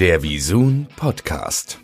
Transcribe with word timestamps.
Der 0.00 0.24
Visun 0.24 0.88
Podcast. 0.96 1.78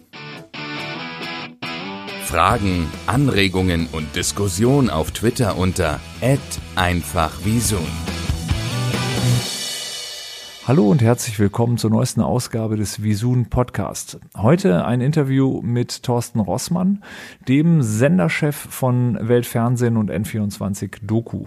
Fragen, 2.25 2.89
Anregungen 3.07 3.87
und 3.93 4.17
Diskussion 4.17 4.91
auf 4.91 5.13
Twitter 5.13 5.57
unter 5.57 6.01
@einfachvisun. 6.75 7.87
Hallo 10.67 10.91
und 10.91 11.03
herzlich 11.03 11.39
willkommen 11.39 11.79
zur 11.79 11.91
neuesten 11.91 12.21
Ausgabe 12.21 12.77
des 12.77 13.01
Visun 13.01 13.49
Podcast. 13.49 14.19
Heute 14.37 14.85
ein 14.85 15.01
Interview 15.01 15.63
mit 15.63 16.03
Thorsten 16.03 16.41
Rossmann, 16.41 17.05
dem 17.47 17.81
Senderchef 17.81 18.57
von 18.57 19.19
Weltfernsehen 19.21 19.97
und 19.97 20.11
N24 20.11 20.97
Doku. 21.03 21.45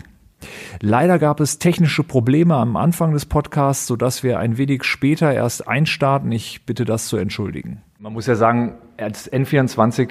Leider 0.81 1.19
gab 1.19 1.39
es 1.39 1.59
technische 1.59 2.03
Probleme 2.03 2.55
am 2.55 2.75
Anfang 2.75 3.13
des 3.13 3.25
Podcasts, 3.25 3.87
sodass 3.87 4.23
wir 4.23 4.39
ein 4.39 4.57
wenig 4.57 4.83
später 4.83 5.33
erst 5.33 5.67
einstarten. 5.67 6.31
Ich 6.31 6.65
bitte 6.65 6.85
das 6.85 7.07
zu 7.07 7.17
entschuldigen. 7.17 7.81
Man 7.99 8.13
muss 8.13 8.27
ja 8.27 8.35
sagen, 8.35 8.75
als 8.97 9.31
N24 9.31 10.09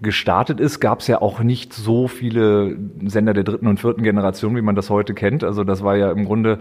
gestartet 0.00 0.60
ist, 0.60 0.78
gab 0.78 1.00
es 1.00 1.08
ja 1.08 1.20
auch 1.20 1.40
nicht 1.40 1.72
so 1.72 2.06
viele 2.06 2.76
Sender 3.04 3.34
der 3.34 3.42
dritten 3.42 3.66
und 3.66 3.80
vierten 3.80 4.02
Generation, 4.02 4.54
wie 4.54 4.62
man 4.62 4.76
das 4.76 4.90
heute 4.90 5.12
kennt. 5.12 5.42
Also 5.42 5.64
das 5.64 5.82
war 5.82 5.96
ja 5.96 6.12
im 6.12 6.24
Grunde 6.24 6.60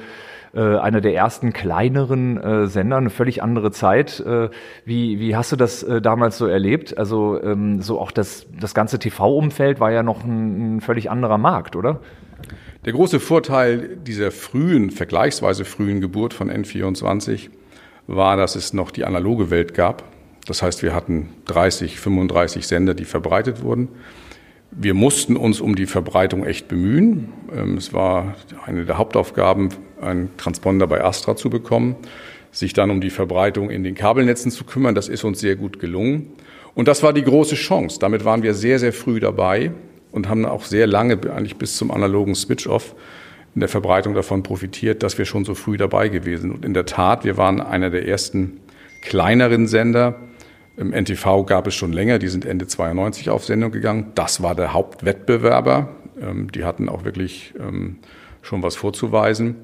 äh, 0.53 0.77
einer 0.77 0.99
der 0.99 1.13
ersten 1.13 1.53
kleineren 1.53 2.37
äh, 2.37 2.67
Sender, 2.67 2.97
eine 2.97 3.09
völlig 3.09 3.43
andere 3.43 3.71
Zeit. 3.71 4.19
Äh, 4.21 4.49
wie, 4.83 5.19
wie 5.19 5.35
hast 5.35 5.51
du 5.51 5.55
das 5.55 5.83
äh, 5.83 6.01
damals 6.01 6.37
so 6.37 6.47
erlebt? 6.47 6.97
Also 6.97 7.41
ähm, 7.41 7.81
so 7.81 7.99
auch 7.99 8.11
das, 8.11 8.47
das 8.59 8.73
ganze 8.73 8.99
TV-Umfeld 8.99 9.79
war 9.79 9.91
ja 9.91 10.03
noch 10.03 10.23
ein, 10.23 10.77
ein 10.77 10.81
völlig 10.81 11.09
anderer 11.09 11.37
Markt, 11.37 11.75
oder? 11.75 12.01
Der 12.83 12.93
große 12.93 13.19
Vorteil 13.19 13.97
dieser 14.07 14.31
frühen, 14.31 14.89
vergleichsweise 14.89 15.65
frühen 15.65 16.01
Geburt 16.01 16.33
von 16.33 16.49
N24 16.49 17.49
war, 18.07 18.37
dass 18.37 18.55
es 18.55 18.73
noch 18.73 18.89
die 18.89 19.05
analoge 19.05 19.51
Welt 19.51 19.75
gab. 19.75 20.03
Das 20.47 20.63
heißt, 20.63 20.81
wir 20.81 20.95
hatten 20.95 21.29
30, 21.45 21.99
35 21.99 22.65
Sender, 22.65 22.95
die 22.95 23.05
verbreitet 23.05 23.61
wurden. 23.61 23.89
Wir 24.71 24.95
mussten 24.95 25.37
uns 25.37 25.61
um 25.61 25.75
die 25.75 25.85
Verbreitung 25.85 26.43
echt 26.43 26.69
bemühen. 26.69 27.31
Ähm, 27.55 27.77
es 27.77 27.93
war 27.93 28.33
eine 28.65 28.85
der 28.85 28.97
Hauptaufgaben, 28.97 29.69
einen 30.01 30.35
Transponder 30.37 30.87
bei 30.87 31.03
Astra 31.03 31.35
zu 31.35 31.51
bekommen, 31.51 31.95
sich 32.51 32.73
dann 32.73 32.89
um 32.89 32.99
die 32.99 33.11
Verbreitung 33.11 33.69
in 33.69 33.83
den 33.83 33.93
Kabelnetzen 33.93 34.49
zu 34.49 34.63
kümmern. 34.63 34.95
Das 34.95 35.07
ist 35.07 35.23
uns 35.23 35.39
sehr 35.39 35.55
gut 35.55 35.79
gelungen. 35.79 36.31
Und 36.73 36.87
das 36.87 37.03
war 37.03 37.13
die 37.13 37.23
große 37.23 37.53
Chance. 37.53 37.99
Damit 37.99 38.25
waren 38.25 38.41
wir 38.41 38.55
sehr, 38.55 38.79
sehr 38.79 38.93
früh 38.93 39.19
dabei 39.19 39.71
und 40.11 40.29
haben 40.29 40.45
auch 40.45 40.63
sehr 40.63 40.87
lange, 40.87 41.19
eigentlich 41.33 41.57
bis 41.57 41.77
zum 41.77 41.91
analogen 41.91 42.35
Switch-Off, 42.35 42.95
in 43.53 43.59
der 43.59 43.69
Verbreitung 43.69 44.13
davon 44.13 44.43
profitiert, 44.43 45.03
dass 45.03 45.17
wir 45.17 45.25
schon 45.25 45.43
so 45.43 45.55
früh 45.55 45.77
dabei 45.77 46.07
gewesen 46.07 46.41
sind. 46.43 46.51
Und 46.51 46.65
in 46.65 46.73
der 46.73 46.85
Tat, 46.85 47.25
wir 47.25 47.37
waren 47.37 47.59
einer 47.59 47.89
der 47.89 48.07
ersten 48.07 48.61
kleineren 49.01 49.67
Sender. 49.67 50.15
Im 50.77 50.93
NTV 50.93 51.45
gab 51.45 51.67
es 51.67 51.75
schon 51.75 51.91
länger, 51.91 52.17
die 52.17 52.29
sind 52.29 52.45
Ende 52.45 52.67
92 52.67 53.29
auf 53.29 53.43
Sendung 53.43 53.71
gegangen. 53.71 54.11
Das 54.15 54.41
war 54.41 54.55
der 54.55 54.73
Hauptwettbewerber. 54.73 55.89
Ähm, 56.21 56.51
die 56.51 56.63
hatten 56.63 56.87
auch 56.87 57.03
wirklich 57.03 57.53
ähm, 57.59 57.97
schon 58.41 58.63
was 58.63 58.77
vorzuweisen. 58.77 59.55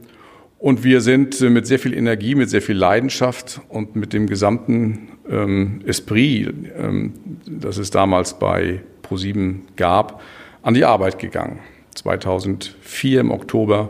Und 0.59 0.83
wir 0.83 1.01
sind 1.01 1.39
mit 1.39 1.67
sehr 1.67 1.79
viel 1.79 1.93
Energie, 1.93 2.35
mit 2.35 2.49
sehr 2.49 2.63
viel 2.63 2.75
Leidenschaft 2.75 3.61
und 3.69 3.95
mit 3.95 4.11
dem 4.11 4.25
gesamten 4.25 5.09
ähm, 5.29 5.81
Esprit, 5.85 6.51
das 7.45 7.77
es 7.77 7.91
damals 7.91 8.39
bei 8.39 8.81
ProSieben 9.07 9.67
gab, 9.75 10.21
an 10.61 10.73
die 10.73 10.85
Arbeit 10.85 11.19
gegangen. 11.19 11.59
2004 11.95 13.21
im 13.21 13.31
Oktober 13.31 13.89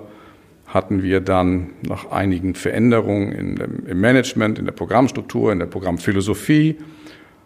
hatten 0.67 1.01
wir 1.01 1.21
dann 1.21 1.71
nach 1.81 2.11
einigen 2.11 2.53
Veränderungen 2.53 3.55
dem, 3.55 3.85
im 3.87 3.99
Management, 3.99 4.59
in 4.59 4.65
der 4.65 4.73
Programmstruktur, 4.73 5.51
in 5.51 5.59
der 5.59 5.65
Programmphilosophie, 5.65 6.77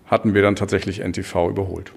hatten 0.05 0.33
wir 0.33 0.41
dann 0.41 0.55
tatsächlich 0.55 0.99
NTV 0.99 1.49
überholt. 1.49 1.91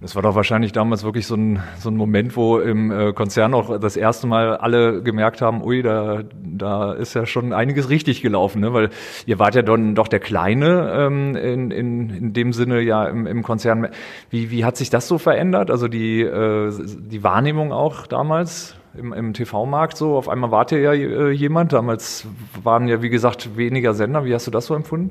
Das 0.00 0.14
war 0.14 0.22
doch 0.22 0.34
wahrscheinlich 0.34 0.72
damals 0.72 1.04
wirklich 1.04 1.26
so 1.26 1.34
ein, 1.34 1.62
so 1.78 1.88
ein 1.88 1.96
Moment, 1.96 2.36
wo 2.36 2.58
im 2.60 2.92
äh, 2.92 3.12
Konzern 3.14 3.54
auch 3.54 3.80
das 3.80 3.96
erste 3.96 4.26
Mal 4.26 4.56
alle 4.58 5.02
gemerkt 5.02 5.40
haben, 5.40 5.62
ui, 5.64 5.82
da, 5.82 6.22
da 6.58 6.92
ist 6.92 7.14
ja 7.14 7.26
schon 7.26 7.52
einiges 7.52 7.88
richtig 7.88 8.22
gelaufen, 8.22 8.60
ne? 8.60 8.72
weil 8.72 8.90
ihr 9.26 9.38
wart 9.38 9.54
ja 9.54 9.62
dann 9.62 9.94
doch 9.94 10.08
der 10.08 10.20
Kleine 10.20 10.92
ähm, 10.94 11.36
in, 11.36 11.70
in, 11.70 12.10
in 12.10 12.32
dem 12.32 12.52
Sinne 12.52 12.80
ja 12.80 13.06
im, 13.06 13.26
im 13.26 13.42
Konzern. 13.42 13.88
Wie, 14.30 14.50
wie 14.50 14.64
hat 14.64 14.76
sich 14.76 14.90
das 14.90 15.08
so 15.08 15.18
verändert? 15.18 15.70
Also 15.70 15.88
die, 15.88 16.22
äh, 16.22 16.72
die 16.78 17.22
Wahrnehmung 17.22 17.72
auch 17.72 18.06
damals? 18.06 18.76
Im, 18.96 19.12
im 19.12 19.34
TV-Markt 19.34 19.98
so, 19.98 20.16
auf 20.16 20.26
einmal 20.26 20.50
wart 20.50 20.72
ihr 20.72 20.80
ja 20.80 20.92
äh, 20.94 21.30
jemand, 21.30 21.74
damals 21.74 22.26
waren 22.62 22.88
ja 22.88 23.02
wie 23.02 23.10
gesagt 23.10 23.54
weniger 23.54 23.92
Sender, 23.92 24.24
wie 24.24 24.32
hast 24.32 24.46
du 24.46 24.50
das 24.50 24.64
so 24.64 24.74
empfunden? 24.74 25.10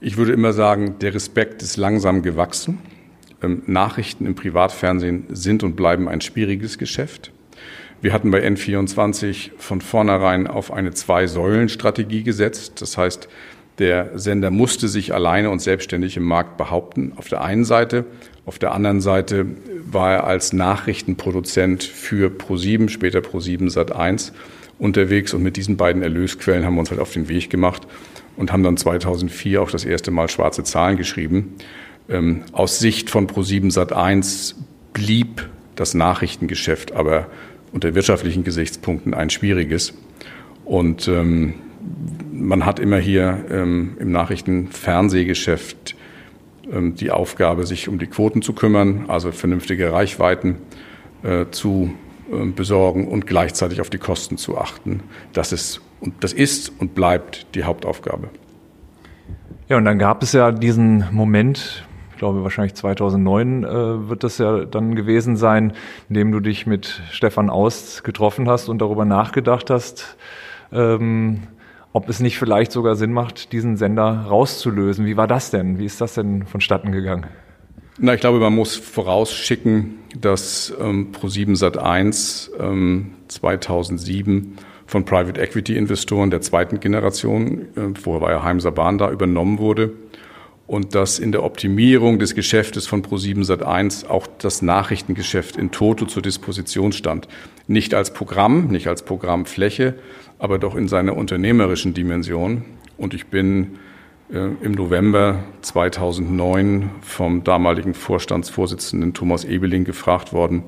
Ich 0.00 0.16
würde 0.16 0.32
immer 0.32 0.54
sagen, 0.54 0.98
der 1.00 1.12
Respekt 1.12 1.60
ist 1.62 1.76
langsam 1.76 2.22
gewachsen. 2.22 2.78
Ähm, 3.42 3.62
Nachrichten 3.66 4.26
im 4.26 4.34
Privatfernsehen 4.34 5.24
sind 5.28 5.62
und 5.62 5.76
bleiben 5.76 6.08
ein 6.08 6.20
schwieriges 6.20 6.78
Geschäft. 6.78 7.32
Wir 8.00 8.12
hatten 8.12 8.30
bei 8.30 8.46
N24 8.46 9.50
von 9.58 9.80
vornherein 9.80 10.46
auf 10.46 10.72
eine 10.72 10.92
Zwei-Säulen-Strategie 10.92 12.22
gesetzt. 12.22 12.80
Das 12.80 12.96
heißt, 12.96 13.28
der 13.78 14.16
Sender 14.16 14.50
musste 14.52 14.86
sich 14.86 15.12
alleine 15.14 15.50
und 15.50 15.60
selbstständig 15.60 16.16
im 16.16 16.22
Markt 16.22 16.56
behaupten. 16.56 17.12
Auf 17.16 17.28
der 17.28 17.42
einen 17.42 17.64
Seite. 17.64 18.04
Auf 18.46 18.60
der 18.60 18.72
anderen 18.72 19.00
Seite 19.00 19.46
war 19.84 20.12
er 20.12 20.24
als 20.24 20.52
Nachrichtenproduzent 20.52 21.82
für 21.82 22.30
Pro7, 22.30 22.88
später 22.88 23.18
Pro7 23.18 23.68
Sat1 23.68 24.32
unterwegs. 24.78 25.34
Und 25.34 25.42
mit 25.42 25.56
diesen 25.56 25.76
beiden 25.76 26.02
Erlösquellen 26.02 26.64
haben 26.64 26.74
wir 26.74 26.80
uns 26.80 26.90
halt 26.90 27.00
auf 27.00 27.12
den 27.12 27.28
Weg 27.28 27.50
gemacht 27.50 27.86
und 28.36 28.52
haben 28.52 28.62
dann 28.62 28.76
2004 28.76 29.60
auch 29.60 29.72
das 29.72 29.84
erste 29.84 30.12
Mal 30.12 30.28
schwarze 30.28 30.62
Zahlen 30.62 30.96
geschrieben. 30.96 31.56
Ähm, 32.08 32.42
aus 32.52 32.78
Sicht 32.78 33.10
von 33.10 33.26
Pro7 33.26 33.72
Sat1 33.72 34.54
blieb 34.92 35.48
das 35.74 35.94
Nachrichtengeschäft 35.94 36.92
aber 36.92 37.28
unter 37.72 37.94
wirtschaftlichen 37.94 38.44
Gesichtspunkten 38.44 39.14
ein 39.14 39.30
schwieriges. 39.30 39.94
Und 40.64 41.08
ähm, 41.08 41.54
man 42.32 42.64
hat 42.66 42.78
immer 42.78 42.98
hier 42.98 43.44
ähm, 43.50 43.96
im 43.98 44.12
Nachrichtenfernsehgeschäft 44.12 45.96
ähm, 46.70 46.94
die 46.94 47.10
Aufgabe, 47.10 47.66
sich 47.66 47.88
um 47.88 47.98
die 47.98 48.06
Quoten 48.06 48.42
zu 48.42 48.52
kümmern, 48.52 49.06
also 49.08 49.32
vernünftige 49.32 49.92
Reichweiten 49.92 50.56
äh, 51.22 51.46
zu 51.50 51.92
äh, 52.30 52.44
besorgen 52.46 53.08
und 53.08 53.26
gleichzeitig 53.26 53.80
auf 53.80 53.90
die 53.90 53.98
Kosten 53.98 54.36
zu 54.36 54.58
achten. 54.58 55.02
Das 55.32 55.52
ist, 55.52 55.80
und 56.00 56.14
das 56.20 56.32
ist 56.32 56.72
und 56.78 56.94
bleibt 56.94 57.46
die 57.54 57.64
Hauptaufgabe. 57.64 58.28
Ja, 59.68 59.76
und 59.76 59.84
dann 59.84 59.98
gab 59.98 60.22
es 60.22 60.32
ja 60.32 60.50
diesen 60.50 61.04
Moment, 61.12 61.86
ich 62.18 62.20
glaube 62.20 62.42
wahrscheinlich 62.42 62.74
2009 62.74 63.62
äh, 63.62 64.08
wird 64.08 64.24
das 64.24 64.38
ja 64.38 64.64
dann 64.64 64.96
gewesen 64.96 65.36
sein, 65.36 65.72
in 66.08 66.14
dem 66.16 66.32
du 66.32 66.40
dich 66.40 66.66
mit 66.66 67.00
Stefan 67.12 67.48
Aust 67.48 68.02
getroffen 68.02 68.48
hast 68.48 68.68
und 68.68 68.80
darüber 68.80 69.04
nachgedacht 69.04 69.70
hast, 69.70 70.16
ähm, 70.72 71.44
ob 71.92 72.08
es 72.08 72.18
nicht 72.18 72.36
vielleicht 72.36 72.72
sogar 72.72 72.96
Sinn 72.96 73.12
macht, 73.12 73.52
diesen 73.52 73.76
Sender 73.76 74.24
rauszulösen. 74.28 75.06
Wie 75.06 75.16
war 75.16 75.28
das 75.28 75.52
denn? 75.52 75.78
Wie 75.78 75.84
ist 75.84 76.00
das 76.00 76.14
denn 76.14 76.44
vonstatten 76.44 76.90
gegangen? 76.90 77.28
Na, 77.98 78.14
ich 78.14 78.20
glaube, 78.20 78.40
man 78.40 78.52
muss 78.52 78.74
vorausschicken, 78.74 80.00
dass 80.20 80.74
ähm, 80.80 81.12
Pro7 81.12 81.56
Sat1 81.56 82.50
ähm, 82.58 83.12
2007 83.28 84.56
von 84.86 85.04
Private 85.04 85.40
Equity 85.40 85.76
Investoren 85.76 86.30
der 86.32 86.40
zweiten 86.40 86.80
Generation, 86.80 87.60
äh, 87.76 87.96
vorher 87.96 88.22
war 88.22 88.32
ja 88.32 88.42
Heimser 88.42 88.72
Bahn 88.72 88.98
da, 88.98 89.08
übernommen 89.08 89.60
wurde 89.60 89.92
und 90.68 90.94
dass 90.94 91.18
in 91.18 91.32
der 91.32 91.42
Optimierung 91.44 92.18
des 92.18 92.34
Geschäftes 92.34 92.86
von 92.86 93.02
Pro7 93.02 93.42
Sat1 93.42 94.06
auch 94.06 94.26
das 94.38 94.60
Nachrichtengeschäft 94.60 95.56
in 95.56 95.70
Toto 95.70 96.04
zur 96.04 96.22
Disposition 96.22 96.92
stand. 96.92 97.26
Nicht 97.66 97.94
als 97.94 98.12
Programm, 98.12 98.68
nicht 98.68 98.86
als 98.86 99.02
Programmfläche, 99.02 99.94
aber 100.38 100.58
doch 100.58 100.76
in 100.76 100.86
seiner 100.86 101.16
unternehmerischen 101.16 101.94
Dimension. 101.94 102.64
Und 102.98 103.14
ich 103.14 103.28
bin 103.28 103.78
äh, 104.30 104.50
im 104.60 104.72
November 104.72 105.42
2009 105.62 106.90
vom 107.00 107.44
damaligen 107.44 107.94
Vorstandsvorsitzenden 107.94 109.14
Thomas 109.14 109.46
Ebeling 109.46 109.84
gefragt 109.84 110.34
worden, 110.34 110.64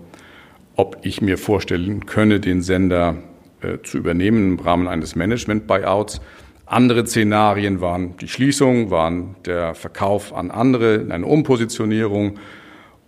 ob 0.77 0.97
ich 1.03 1.21
mir 1.21 1.37
vorstellen 1.37 2.07
könne, 2.07 2.41
den 2.41 2.63
Sender 2.63 3.17
äh, 3.61 3.77
zu 3.83 3.99
übernehmen 3.99 4.55
im 4.55 4.65
Rahmen 4.65 4.89
eines 4.89 5.15
Management-Buyouts. 5.15 6.23
Andere 6.71 7.05
Szenarien 7.05 7.81
waren 7.81 8.17
die 8.19 8.29
Schließung, 8.29 8.93
waren 8.93 9.35
der 9.45 9.75
Verkauf 9.75 10.33
an 10.33 10.53
andere, 10.53 11.05
eine 11.11 11.27
Umpositionierung. 11.27 12.39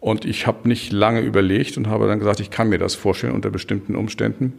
Und 0.00 0.24
ich 0.24 0.48
habe 0.48 0.68
nicht 0.68 0.90
lange 0.90 1.20
überlegt 1.20 1.76
und 1.76 1.86
habe 1.86 2.08
dann 2.08 2.18
gesagt, 2.18 2.40
ich 2.40 2.50
kann 2.50 2.70
mir 2.70 2.78
das 2.78 2.96
vorstellen 2.96 3.34
unter 3.34 3.50
bestimmten 3.50 3.94
Umständen. 3.94 4.54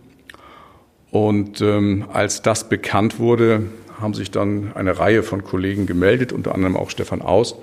Und 1.11 1.59
ähm, 1.59 2.05
als 2.13 2.43
das 2.43 2.69
bekannt 2.69 3.19
wurde, 3.19 3.63
haben 3.99 4.13
sich 4.13 4.31
dann 4.31 4.71
eine 4.73 4.97
Reihe 4.97 5.21
von 5.21 5.43
Kollegen 5.43 5.85
gemeldet, 5.85 6.31
unter 6.31 6.55
anderem 6.55 6.77
auch 6.77 6.89
Stefan 6.89 7.21
Aus, 7.21 7.57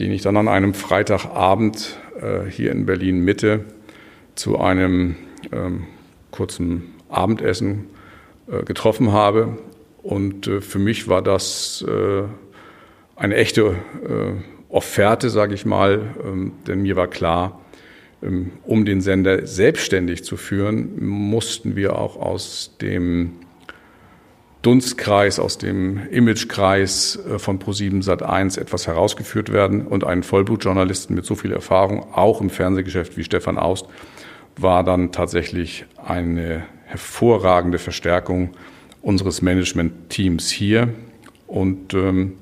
den 0.00 0.10
ich 0.10 0.22
dann 0.22 0.36
an 0.36 0.48
einem 0.48 0.74
Freitagabend 0.74 1.96
äh, 2.20 2.50
hier 2.50 2.72
in 2.72 2.84
Berlin 2.84 3.20
Mitte 3.20 3.64
zu 4.34 4.58
einem 4.58 5.14
ähm, 5.52 5.84
kurzen 6.32 6.94
Abendessen 7.08 7.84
äh, 8.50 8.64
getroffen 8.64 9.12
habe 9.12 9.56
Und 10.04 10.46
äh, 10.46 10.60
für 10.60 10.78
mich 10.78 11.08
war 11.08 11.22
das 11.22 11.84
äh, 11.88 12.22
eine 13.16 13.34
echte 13.36 13.76
Offerte, 14.68 15.30
sage 15.30 15.54
ich 15.54 15.64
mal, 15.64 16.02
ähm, 16.24 16.52
denn 16.66 16.82
mir 16.82 16.96
war 16.96 17.06
klar, 17.06 17.60
ähm, 18.22 18.50
um 18.64 18.84
den 18.84 19.00
Sender 19.00 19.46
selbstständig 19.46 20.24
zu 20.24 20.36
führen, 20.36 21.04
mussten 21.04 21.74
wir 21.74 21.96
auch 21.96 22.16
aus 22.16 22.76
dem 22.80 23.32
Dunstkreis, 24.62 25.38
aus 25.38 25.58
dem 25.58 26.00
Imagekreis 26.10 27.20
von 27.36 27.58
Pro7 27.58 28.02
Sat1 28.02 28.58
etwas 28.58 28.86
herausgeführt 28.86 29.52
werden. 29.52 29.86
Und 29.86 30.04
einen 30.04 30.22
Vollblutjournalisten 30.22 31.14
mit 31.14 31.26
so 31.26 31.34
viel 31.34 31.52
Erfahrung, 31.52 32.12
auch 32.14 32.40
im 32.40 32.48
Fernsehgeschäft 32.48 33.16
wie 33.18 33.24
Stefan 33.24 33.58
Aust, 33.58 33.86
war 34.56 34.82
dann 34.82 35.12
tatsächlich 35.12 35.84
eine 36.02 36.64
hervorragende 36.86 37.78
Verstärkung 37.78 38.54
unseres 39.04 39.42
Management-Teams 39.42 40.50
hier. 40.50 40.88
Und 41.46 41.94
ähm, 41.94 42.32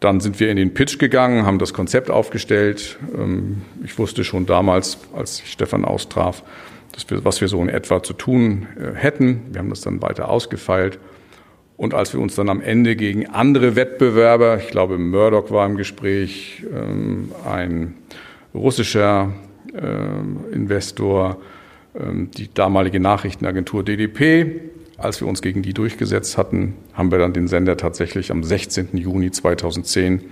dann 0.00 0.20
sind 0.20 0.40
wir 0.40 0.50
in 0.50 0.56
den 0.56 0.74
Pitch 0.74 0.98
gegangen, 0.98 1.46
haben 1.46 1.58
das 1.58 1.74
Konzept 1.74 2.10
aufgestellt. 2.10 2.98
Ähm, 3.16 3.62
ich 3.84 3.98
wusste 3.98 4.24
schon 4.24 4.46
damals, 4.46 4.98
als 5.14 5.40
ich 5.40 5.52
Stefan 5.52 5.84
austraf, 5.84 6.42
dass 6.92 7.08
wir, 7.08 7.24
was 7.24 7.40
wir 7.40 7.48
so 7.48 7.62
in 7.62 7.68
etwa 7.68 8.02
zu 8.02 8.14
tun 8.14 8.66
äh, 8.76 8.96
hätten. 8.96 9.42
Wir 9.52 9.60
haben 9.60 9.70
das 9.70 9.82
dann 9.82 10.02
weiter 10.02 10.28
ausgefeilt. 10.28 10.98
Und 11.76 11.94
als 11.94 12.12
wir 12.12 12.20
uns 12.20 12.34
dann 12.34 12.48
am 12.48 12.60
Ende 12.60 12.96
gegen 12.96 13.26
andere 13.28 13.76
Wettbewerber, 13.76 14.58
ich 14.58 14.68
glaube 14.68 14.98
Murdoch 14.98 15.50
war 15.50 15.66
im 15.66 15.76
Gespräch, 15.76 16.62
ähm, 16.72 17.32
ein 17.48 17.94
russischer 18.54 19.32
äh, 19.74 20.54
Investor, 20.54 21.38
ähm, 21.94 22.30
die 22.30 22.52
damalige 22.52 23.00
Nachrichtenagentur 23.00 23.84
DDP. 23.84 24.71
Als 24.98 25.20
wir 25.20 25.28
uns 25.28 25.42
gegen 25.42 25.62
die 25.62 25.74
durchgesetzt 25.74 26.38
hatten, 26.38 26.74
haben 26.92 27.10
wir 27.10 27.18
dann 27.18 27.32
den 27.32 27.48
Sender 27.48 27.76
tatsächlich 27.76 28.30
am 28.30 28.44
16. 28.44 28.96
Juni 28.96 29.30
2010 29.30 30.22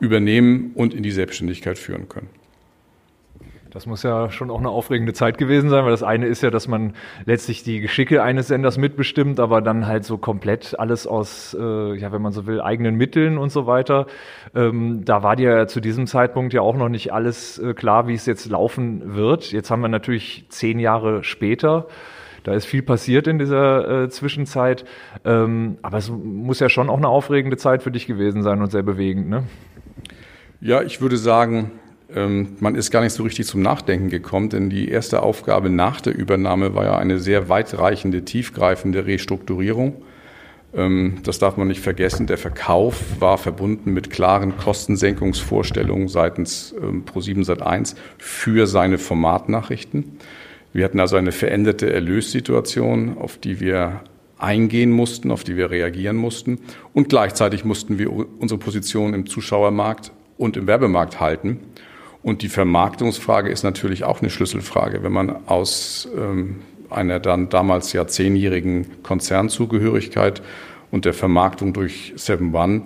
übernehmen 0.00 0.72
und 0.74 0.94
in 0.94 1.02
die 1.02 1.10
Selbstständigkeit 1.10 1.78
führen 1.78 2.08
können. 2.08 2.28
Das 3.70 3.86
muss 3.86 4.02
ja 4.02 4.30
schon 4.30 4.50
auch 4.50 4.58
eine 4.58 4.68
aufregende 4.68 5.12
Zeit 5.12 5.38
gewesen 5.38 5.70
sein, 5.70 5.84
weil 5.84 5.92
das 5.92 6.02
eine 6.02 6.26
ist 6.26 6.42
ja, 6.42 6.50
dass 6.50 6.66
man 6.66 6.94
letztlich 7.24 7.62
die 7.62 7.80
Geschicke 7.80 8.22
eines 8.22 8.48
Senders 8.48 8.78
mitbestimmt, 8.78 9.38
aber 9.38 9.62
dann 9.62 9.86
halt 9.86 10.04
so 10.04 10.18
komplett 10.18 10.78
alles 10.78 11.06
aus, 11.06 11.56
äh, 11.58 11.94
ja, 11.94 12.10
wenn 12.10 12.20
man 12.20 12.32
so 12.32 12.46
will, 12.46 12.60
eigenen 12.60 12.96
Mitteln 12.96 13.38
und 13.38 13.50
so 13.50 13.66
weiter. 13.66 14.06
Ähm, 14.54 15.04
da 15.04 15.22
war 15.22 15.36
dir 15.36 15.56
ja 15.56 15.66
zu 15.66 15.80
diesem 15.80 16.08
Zeitpunkt 16.08 16.52
ja 16.52 16.62
auch 16.62 16.76
noch 16.76 16.88
nicht 16.88 17.12
alles 17.12 17.58
äh, 17.58 17.74
klar, 17.74 18.08
wie 18.08 18.14
es 18.14 18.26
jetzt 18.26 18.50
laufen 18.50 19.14
wird. 19.14 19.52
Jetzt 19.52 19.70
haben 19.70 19.82
wir 19.82 19.88
natürlich 19.88 20.46
zehn 20.48 20.80
Jahre 20.80 21.22
später. 21.22 21.86
Da 22.44 22.54
ist 22.54 22.64
viel 22.64 22.82
passiert 22.82 23.26
in 23.26 23.38
dieser 23.38 24.04
äh, 24.04 24.08
Zwischenzeit. 24.08 24.84
Ähm, 25.24 25.78
aber 25.82 25.98
es 25.98 26.10
muss 26.10 26.60
ja 26.60 26.68
schon 26.68 26.88
auch 26.88 26.96
eine 26.96 27.08
aufregende 27.08 27.56
Zeit 27.56 27.82
für 27.82 27.90
dich 27.90 28.06
gewesen 28.06 28.42
sein 28.42 28.60
und 28.62 28.70
sehr 28.70 28.82
bewegend, 28.82 29.28
ne? 29.28 29.44
Ja, 30.62 30.82
ich 30.82 31.00
würde 31.00 31.16
sagen, 31.16 31.70
ähm, 32.14 32.56
man 32.60 32.74
ist 32.74 32.90
gar 32.90 33.02
nicht 33.02 33.12
so 33.12 33.22
richtig 33.22 33.46
zum 33.46 33.62
Nachdenken 33.62 34.10
gekommen, 34.10 34.50
denn 34.50 34.68
die 34.68 34.88
erste 34.88 35.22
Aufgabe 35.22 35.70
nach 35.70 36.00
der 36.00 36.16
Übernahme 36.16 36.74
war 36.74 36.84
ja 36.84 36.98
eine 36.98 37.18
sehr 37.18 37.48
weitreichende, 37.48 38.24
tiefgreifende 38.24 39.06
Restrukturierung. 39.06 40.02
Ähm, 40.74 41.18
das 41.24 41.38
darf 41.38 41.56
man 41.56 41.68
nicht 41.68 41.80
vergessen. 41.80 42.26
Der 42.26 42.38
Verkauf 42.38 43.20
war 43.20 43.38
verbunden 43.38 43.92
mit 43.92 44.10
klaren 44.10 44.56
Kostensenkungsvorstellungen 44.56 46.08
seitens 46.08 46.74
ähm, 46.80 47.04
Pro7 47.04 47.44
Sat1 47.44 47.96
für 48.18 48.66
seine 48.66 48.98
Formatnachrichten. 48.98 50.18
Wir 50.72 50.84
hatten 50.84 51.00
also 51.00 51.16
eine 51.16 51.32
veränderte 51.32 51.92
Erlössituation, 51.92 53.18
auf 53.18 53.38
die 53.38 53.60
wir 53.60 54.00
eingehen 54.38 54.90
mussten, 54.90 55.30
auf 55.30 55.44
die 55.44 55.56
wir 55.56 55.70
reagieren 55.70 56.16
mussten. 56.16 56.58
Und 56.94 57.08
gleichzeitig 57.08 57.64
mussten 57.64 57.98
wir 57.98 58.10
unsere 58.12 58.58
Position 58.58 59.14
im 59.14 59.26
Zuschauermarkt 59.26 60.12
und 60.38 60.56
im 60.56 60.66
Werbemarkt 60.66 61.20
halten. 61.20 61.60
Und 62.22 62.42
die 62.42 62.48
Vermarktungsfrage 62.48 63.50
ist 63.50 63.62
natürlich 63.62 64.04
auch 64.04 64.20
eine 64.20 64.30
Schlüsselfrage. 64.30 65.02
Wenn 65.02 65.12
man 65.12 65.46
aus 65.46 66.08
ähm, 66.16 66.60
einer 66.90 67.20
dann 67.20 67.48
damals 67.48 67.92
ja 67.92 68.06
zehnjährigen 68.06 69.02
Konzernzugehörigkeit 69.02 70.42
und 70.90 71.04
der 71.04 71.14
Vermarktung 71.14 71.72
durch 71.72 72.12
Seven 72.16 72.54
One 72.54 72.82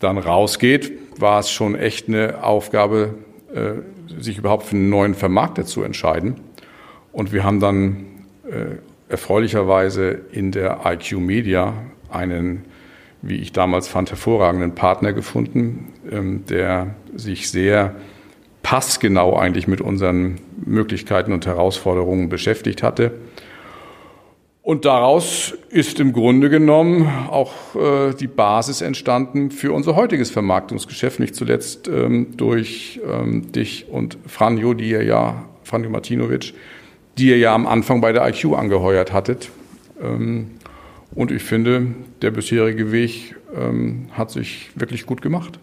dann 0.00 0.18
rausgeht, 0.18 0.92
war 1.18 1.38
es 1.40 1.50
schon 1.50 1.74
echt 1.74 2.08
eine 2.08 2.42
Aufgabe, 2.42 3.14
äh, 3.54 4.20
sich 4.20 4.38
überhaupt 4.38 4.66
für 4.66 4.76
einen 4.76 4.90
neuen 4.90 5.14
Vermarkter 5.14 5.64
zu 5.64 5.82
entscheiden. 5.82 6.36
Und 7.12 7.32
wir 7.32 7.44
haben 7.44 7.60
dann 7.60 8.06
äh, 8.44 8.76
erfreulicherweise 9.08 10.20
in 10.32 10.50
der 10.52 10.80
IQ 10.84 11.18
Media 11.18 11.74
einen, 12.10 12.64
wie 13.20 13.36
ich 13.36 13.52
damals 13.52 13.86
fand, 13.86 14.10
hervorragenden 14.10 14.74
Partner 14.74 15.12
gefunden, 15.12 15.92
ähm, 16.10 16.44
der 16.48 16.94
sich 17.14 17.50
sehr 17.50 17.94
passgenau 18.62 19.36
eigentlich 19.36 19.68
mit 19.68 19.80
unseren 19.80 20.38
Möglichkeiten 20.64 21.32
und 21.32 21.46
Herausforderungen 21.46 22.28
beschäftigt 22.28 22.82
hatte. 22.82 23.12
Und 24.62 24.84
daraus 24.84 25.54
ist 25.70 25.98
im 25.98 26.12
Grunde 26.12 26.48
genommen 26.48 27.08
auch 27.28 27.52
äh, 27.74 28.14
die 28.14 28.28
Basis 28.28 28.80
entstanden 28.80 29.50
für 29.50 29.72
unser 29.72 29.96
heutiges 29.96 30.30
Vermarktungsgeschäft, 30.30 31.18
nicht 31.18 31.34
zuletzt 31.34 31.88
ähm, 31.88 32.36
durch 32.36 33.00
ähm, 33.04 33.50
dich 33.50 33.88
und 33.90 34.18
Franjo, 34.26 34.74
die 34.74 34.90
ihr 34.90 35.02
ja, 35.02 35.44
Franjo 35.64 35.90
Martinovic, 35.90 36.54
die 37.18 37.28
ihr 37.28 37.38
ja 37.38 37.54
am 37.54 37.66
Anfang 37.66 38.00
bei 38.00 38.12
der 38.12 38.26
IQ 38.28 38.54
angeheuert 38.56 39.12
hattet. 39.12 39.50
Ähm, 40.02 40.52
und 41.14 41.30
ich 41.30 41.42
finde, 41.42 41.88
der 42.22 42.30
bisherige 42.30 42.90
Weg 42.90 43.36
ähm, 43.54 44.08
hat 44.12 44.30
sich 44.30 44.70
wirklich 44.74 45.04
gut 45.06 45.20
gemacht. 45.20 45.58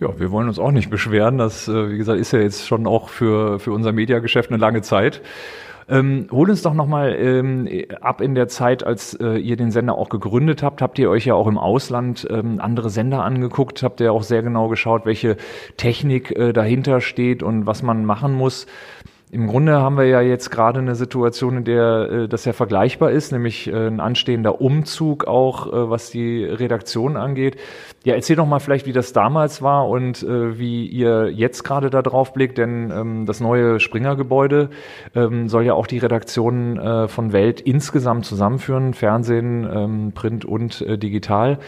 Ja, 0.00 0.18
wir 0.18 0.30
wollen 0.30 0.48
uns 0.48 0.58
auch 0.58 0.72
nicht 0.72 0.90
beschweren. 0.90 1.38
Das, 1.38 1.68
äh, 1.68 1.90
wie 1.90 1.98
gesagt, 1.98 2.18
ist 2.18 2.32
ja 2.32 2.40
jetzt 2.40 2.66
schon 2.66 2.86
auch 2.86 3.08
für, 3.08 3.60
für 3.60 3.72
unser 3.72 3.92
Mediageschäft 3.92 4.50
eine 4.50 4.58
lange 4.58 4.82
Zeit. 4.82 5.20
Ähm, 5.88 6.28
hol 6.30 6.48
uns 6.48 6.62
doch 6.62 6.72
nochmal 6.72 7.16
ähm, 7.16 7.68
ab 8.00 8.20
in 8.20 8.36
der 8.36 8.46
Zeit, 8.46 8.84
als 8.84 9.14
äh, 9.14 9.38
ihr 9.38 9.56
den 9.56 9.72
Sender 9.72 9.96
auch 9.96 10.08
gegründet 10.08 10.62
habt. 10.62 10.82
Habt 10.82 10.98
ihr 11.00 11.10
euch 11.10 11.24
ja 11.24 11.34
auch 11.34 11.48
im 11.48 11.58
Ausland 11.58 12.26
ähm, 12.30 12.60
andere 12.60 12.90
Sender 12.90 13.24
angeguckt? 13.24 13.82
Habt 13.82 14.00
ihr 14.00 14.12
auch 14.12 14.22
sehr 14.22 14.42
genau 14.42 14.68
geschaut, 14.68 15.04
welche 15.04 15.36
Technik 15.76 16.30
äh, 16.30 16.52
dahinter 16.52 17.00
steht 17.00 17.42
und 17.42 17.66
was 17.66 17.82
man 17.82 18.04
machen 18.04 18.32
muss? 18.32 18.66
Im 19.32 19.46
Grunde 19.46 19.80
haben 19.80 19.96
wir 19.96 20.06
ja 20.06 20.20
jetzt 20.20 20.50
gerade 20.50 20.80
eine 20.80 20.96
Situation, 20.96 21.58
in 21.58 21.64
der 21.64 22.10
äh, 22.10 22.28
das 22.28 22.44
ja 22.46 22.52
vergleichbar 22.52 23.12
ist, 23.12 23.30
nämlich 23.30 23.68
äh, 23.68 23.86
ein 23.86 24.00
anstehender 24.00 24.60
Umzug 24.60 25.24
auch, 25.28 25.68
äh, 25.68 25.88
was 25.88 26.10
die 26.10 26.44
Redaktion 26.44 27.16
angeht. 27.16 27.56
Ja, 28.02 28.14
erzähl 28.14 28.34
doch 28.34 28.46
mal 28.46 28.58
vielleicht, 28.58 28.86
wie 28.86 28.92
das 28.92 29.12
damals 29.12 29.62
war 29.62 29.88
und 29.88 30.24
äh, 30.24 30.58
wie 30.58 30.84
ihr 30.84 31.30
jetzt 31.30 31.62
gerade 31.62 31.90
da 31.90 32.02
drauf 32.02 32.32
blickt, 32.32 32.58
denn 32.58 32.90
ähm, 32.90 33.24
das 33.24 33.38
neue 33.38 33.78
Springer-Gebäude 33.78 34.70
ähm, 35.14 35.48
soll 35.48 35.62
ja 35.62 35.74
auch 35.74 35.86
die 35.86 35.98
Redaktionen 35.98 36.76
äh, 36.76 37.06
von 37.06 37.32
Welt 37.32 37.60
insgesamt 37.60 38.24
zusammenführen, 38.24 38.94
Fernsehen, 38.94 39.68
ähm, 39.72 40.12
Print 40.12 40.44
und 40.44 40.80
äh, 40.82 40.98
digital. 40.98 41.58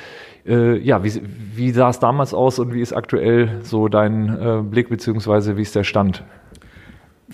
Ja, 0.44 1.04
wie, 1.04 1.22
wie 1.54 1.70
sah 1.70 1.90
es 1.90 2.00
damals 2.00 2.34
aus 2.34 2.58
und 2.58 2.74
wie 2.74 2.80
ist 2.80 2.92
aktuell 2.92 3.60
so 3.62 3.86
dein 3.86 4.68
Blick 4.72 4.88
beziehungsweise 4.88 5.56
wie 5.56 5.62
ist 5.62 5.76
der 5.76 5.84
Stand? 5.84 6.24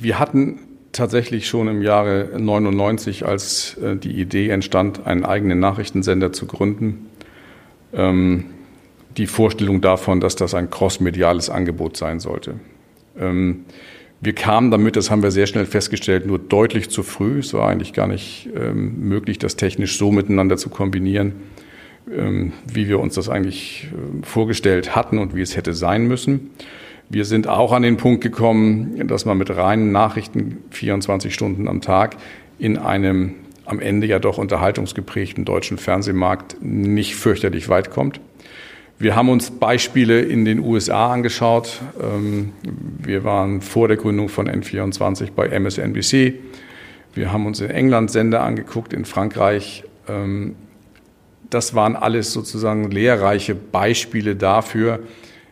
Wir 0.01 0.19
hatten 0.19 0.61
tatsächlich 0.93 1.49
schon 1.49 1.69
im 1.69 1.83
Jahre 1.83 2.31
99, 2.37 3.27
als 3.27 3.77
äh, 3.79 3.97
die 3.97 4.13
Idee 4.13 4.51
entstand, 4.51 5.07
einen 5.07 5.25
eigenen 5.25 5.59
Nachrichtensender 5.61 6.33
zu 6.33 6.47
gründen, 6.47 7.07
ähm, 7.93 8.45
die 9.17 9.27
Vorstellung 9.27 9.81
davon, 9.81 10.21
dass 10.21 10.37
das 10.37 10.55
ein 10.55 10.71
crossmediales 10.71 11.51
Angebot 11.51 11.97
sein 11.97 12.21
sollte. 12.21 12.55
Ähm, 13.19 13.65
wir 14.21 14.33
kamen 14.35 14.71
damit, 14.71 14.97
das 14.97 15.11
haben 15.11 15.23
wir 15.23 15.31
sehr 15.31 15.47
schnell 15.47 15.67
festgestellt, 15.67 16.27
nur 16.27 16.39
deutlich 16.39 16.91
zu 16.91 17.03
früh. 17.03 17.39
Es 17.39 17.55
war 17.55 17.69
eigentlich 17.69 17.93
gar 17.93 18.09
nicht 18.09 18.49
ähm, 18.55 19.09
möglich, 19.09 19.39
das 19.39 19.57
technisch 19.57 19.97
so 19.97 20.11
miteinander 20.11 20.57
zu 20.57 20.71
kombinieren, 20.71 21.35
wie 22.73 22.89
wir 22.89 23.01
uns 23.01 23.17
das 23.17 23.29
eigentlich 23.29 23.89
vorgestellt 24.23 24.97
hatten 24.97 25.19
und 25.19 25.37
wie 25.37 25.43
es 25.43 25.59
hätte 25.59 25.75
sein 25.75 26.09
müssen. 26.09 26.53
Wir 27.11 27.25
sind 27.25 27.49
auch 27.49 27.73
an 27.73 27.83
den 27.83 27.97
Punkt 27.97 28.23
gekommen, 28.23 29.07
dass 29.09 29.25
man 29.25 29.39
mit 29.39 29.55
reinen 29.57 29.93
Nachrichten 29.93 30.59
24 30.71 31.33
Stunden 31.33 31.67
am 31.67 31.81
Tag 31.81 32.17
in 32.59 32.77
einem 32.77 33.35
am 33.65 33.81
Ende 33.81 34.07
ja 34.07 34.19
doch 34.19 34.39
unterhaltungsgeprägten 34.39 35.45
deutschen 35.45 35.77
Fernsehmarkt 35.77 36.57
nicht 36.63 37.17
fürchterlich 37.17 37.69
weit 37.69 37.91
kommt. 37.91 38.19
Wir 38.99 39.15
haben 39.15 39.29
uns 39.29 39.51
Beispiele 39.51 40.23
in 40.23 40.45
den 40.45 40.59
USA 40.59 41.13
angeschaut. 41.13 41.81
Ähm, 42.03 42.53
wir 42.65 43.25
waren 43.25 43.61
vor 43.61 43.87
der 43.87 43.97
Gründung 43.97 44.29
von 44.29 44.49
N24 44.49 45.33
bei 45.37 45.49
MSNBC. 45.49 46.35
Wir 47.15 47.33
haben 47.33 47.47
uns 47.47 47.61
in 47.61 47.71
England 47.71 48.11
Sender 48.11 48.43
angeguckt, 48.43 48.93
in 48.93 49.05
Frankreich. 49.05 49.85
Ähm, 50.09 50.57
das 51.51 51.75
waren 51.75 51.95
alles 51.95 52.33
sozusagen 52.33 52.91
lehrreiche 52.91 53.55
Beispiele 53.55 54.35
dafür, 54.35 55.01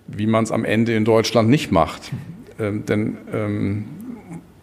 wie 0.06 0.26
man 0.26 0.44
es 0.44 0.52
am 0.52 0.64
Ende 0.64 0.94
in 0.94 1.04
Deutschland 1.04 1.48
nicht 1.48 1.72
macht. 1.72 2.12
Ähm, 2.58 2.84
denn 2.86 3.16
ähm, 3.32 3.84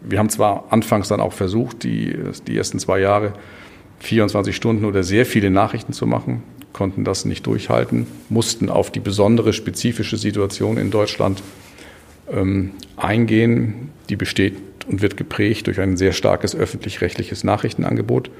wir 0.00 0.18
haben 0.18 0.28
zwar 0.28 0.66
anfangs 0.70 1.08
dann 1.08 1.20
auch 1.20 1.32
versucht, 1.32 1.82
die, 1.82 2.16
die 2.46 2.56
ersten 2.56 2.78
zwei 2.78 3.00
Jahre 3.00 3.32
24 4.00 4.54
Stunden 4.54 4.84
oder 4.84 5.02
sehr 5.02 5.24
viele 5.24 5.50
Nachrichten 5.50 5.92
zu 5.92 6.06
machen, 6.06 6.42
konnten 6.72 7.04
das 7.04 7.24
nicht 7.24 7.46
durchhalten, 7.46 8.06
mussten 8.28 8.68
auf 8.68 8.90
die 8.90 9.00
besondere 9.00 9.52
spezifische 9.52 10.16
Situation 10.16 10.76
in 10.76 10.90
Deutschland 10.90 11.42
ähm, 12.30 12.72
eingehen. 12.96 13.90
Die 14.10 14.16
besteht 14.16 14.56
und 14.86 15.00
wird 15.00 15.16
geprägt 15.16 15.66
durch 15.66 15.80
ein 15.80 15.96
sehr 15.96 16.12
starkes 16.12 16.54
öffentlich-rechtliches 16.54 17.44
Nachrichtenangebot. 17.44 18.30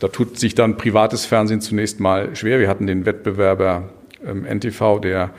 Da 0.00 0.08
tut 0.08 0.38
sich 0.38 0.54
dann 0.54 0.76
privates 0.76 1.24
Fernsehen 1.24 1.60
zunächst 1.60 2.00
mal 2.00 2.36
schwer. 2.36 2.60
Wir 2.60 2.68
hatten 2.68 2.86
den 2.86 3.06
Wettbewerber 3.06 3.88
ähm, 4.26 4.44
NTV, 4.44 5.00
der 5.00 5.30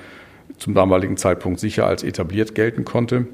zum 0.60 0.74
damaligen 0.74 1.18
Zeitpunkt 1.18 1.60
sicher 1.60 1.88
als 1.88 2.04
etabliert 2.04 2.56
gelten 2.56 2.86
konnte 2.86 3.28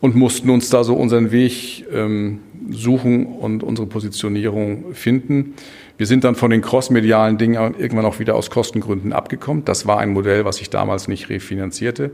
und 0.00 0.14
mussten 0.14 0.50
uns 0.50 0.68
da 0.68 0.84
so 0.84 0.94
unseren 0.94 1.30
Weg 1.30 1.86
ähm, 1.92 2.40
suchen 2.70 3.26
und 3.26 3.62
unsere 3.62 3.86
Positionierung 3.86 4.92
finden. 4.92 5.54
Wir 5.96 6.06
sind 6.06 6.24
dann 6.24 6.34
von 6.34 6.50
den 6.50 6.60
crossmedialen 6.60 7.38
Dingen 7.38 7.74
irgendwann 7.78 8.04
auch 8.04 8.18
wieder 8.18 8.34
aus 8.34 8.50
Kostengründen 8.50 9.12
abgekommen. 9.12 9.64
Das 9.64 9.86
war 9.86 9.98
ein 9.98 10.10
Modell, 10.10 10.44
was 10.44 10.56
sich 10.56 10.68
damals 10.68 11.08
nicht 11.08 11.30
refinanzierte. 11.30 12.10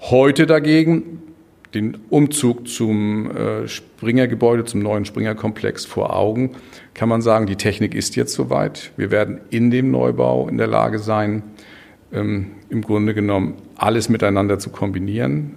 Heute 0.00 0.46
dagegen 0.46 1.22
den 1.74 1.98
Umzug 2.10 2.66
zum 2.66 3.30
äh, 3.30 3.68
Springergebäude, 3.68 4.64
zum 4.64 4.80
neuen 4.80 5.04
Springerkomplex 5.04 5.84
vor 5.84 6.16
Augen, 6.16 6.52
kann 6.94 7.08
man 7.08 7.22
sagen, 7.22 7.46
die 7.46 7.56
Technik 7.56 7.94
ist 7.94 8.16
jetzt 8.16 8.32
soweit. 8.32 8.90
Wir 8.96 9.12
werden 9.12 9.40
in 9.50 9.70
dem 9.70 9.92
Neubau 9.92 10.48
in 10.48 10.58
der 10.58 10.66
Lage 10.66 10.98
sein, 10.98 11.44
ähm, 12.12 12.52
im 12.68 12.82
Grunde 12.82 13.14
genommen 13.14 13.54
alles 13.76 14.08
miteinander 14.08 14.58
zu 14.58 14.70
kombinieren. 14.70 15.54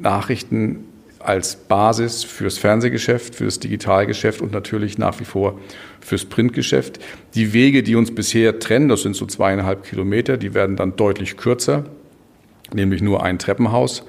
Nachrichten 0.00 0.84
als 1.18 1.56
Basis 1.56 2.24
fürs 2.24 2.58
Fernsehgeschäft, 2.58 3.34
fürs 3.34 3.58
Digitalgeschäft 3.58 4.40
und 4.40 4.52
natürlich 4.52 4.98
nach 4.98 5.18
wie 5.20 5.24
vor 5.24 5.58
fürs 6.00 6.24
Printgeschäft. 6.24 7.00
Die 7.34 7.52
Wege, 7.52 7.82
die 7.82 7.96
uns 7.96 8.14
bisher 8.14 8.58
trennen, 8.58 8.88
das 8.88 9.02
sind 9.02 9.16
so 9.16 9.26
zweieinhalb 9.26 9.84
Kilometer, 9.84 10.36
die 10.36 10.54
werden 10.54 10.76
dann 10.76 10.96
deutlich 10.96 11.36
kürzer, 11.36 11.84
nämlich 12.72 13.02
nur 13.02 13.22
ein 13.22 13.38
Treppenhaus 13.38 14.04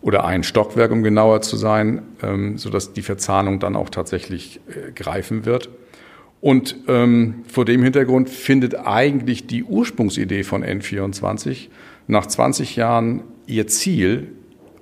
oder 0.00 0.24
ein 0.24 0.42
Stockwerk, 0.42 0.90
um 0.90 1.02
genauer 1.02 1.42
zu 1.42 1.56
sein, 1.56 2.02
ähm, 2.22 2.58
sodass 2.58 2.92
die 2.92 3.02
Verzahnung 3.02 3.60
dann 3.60 3.76
auch 3.76 3.90
tatsächlich 3.90 4.60
äh, 4.68 4.92
greifen 4.92 5.44
wird. 5.44 5.70
Und 6.40 6.76
ähm, 6.86 7.42
vor 7.48 7.64
dem 7.64 7.82
Hintergrund 7.82 8.28
findet 8.30 8.74
eigentlich 8.76 9.46
die 9.46 9.64
Ursprungsidee 9.64 10.44
von 10.44 10.64
N24 10.64 11.68
nach 12.06 12.26
20 12.26 12.76
Jahren 12.76 13.22
ihr 13.46 13.66
Ziel, 13.66 14.28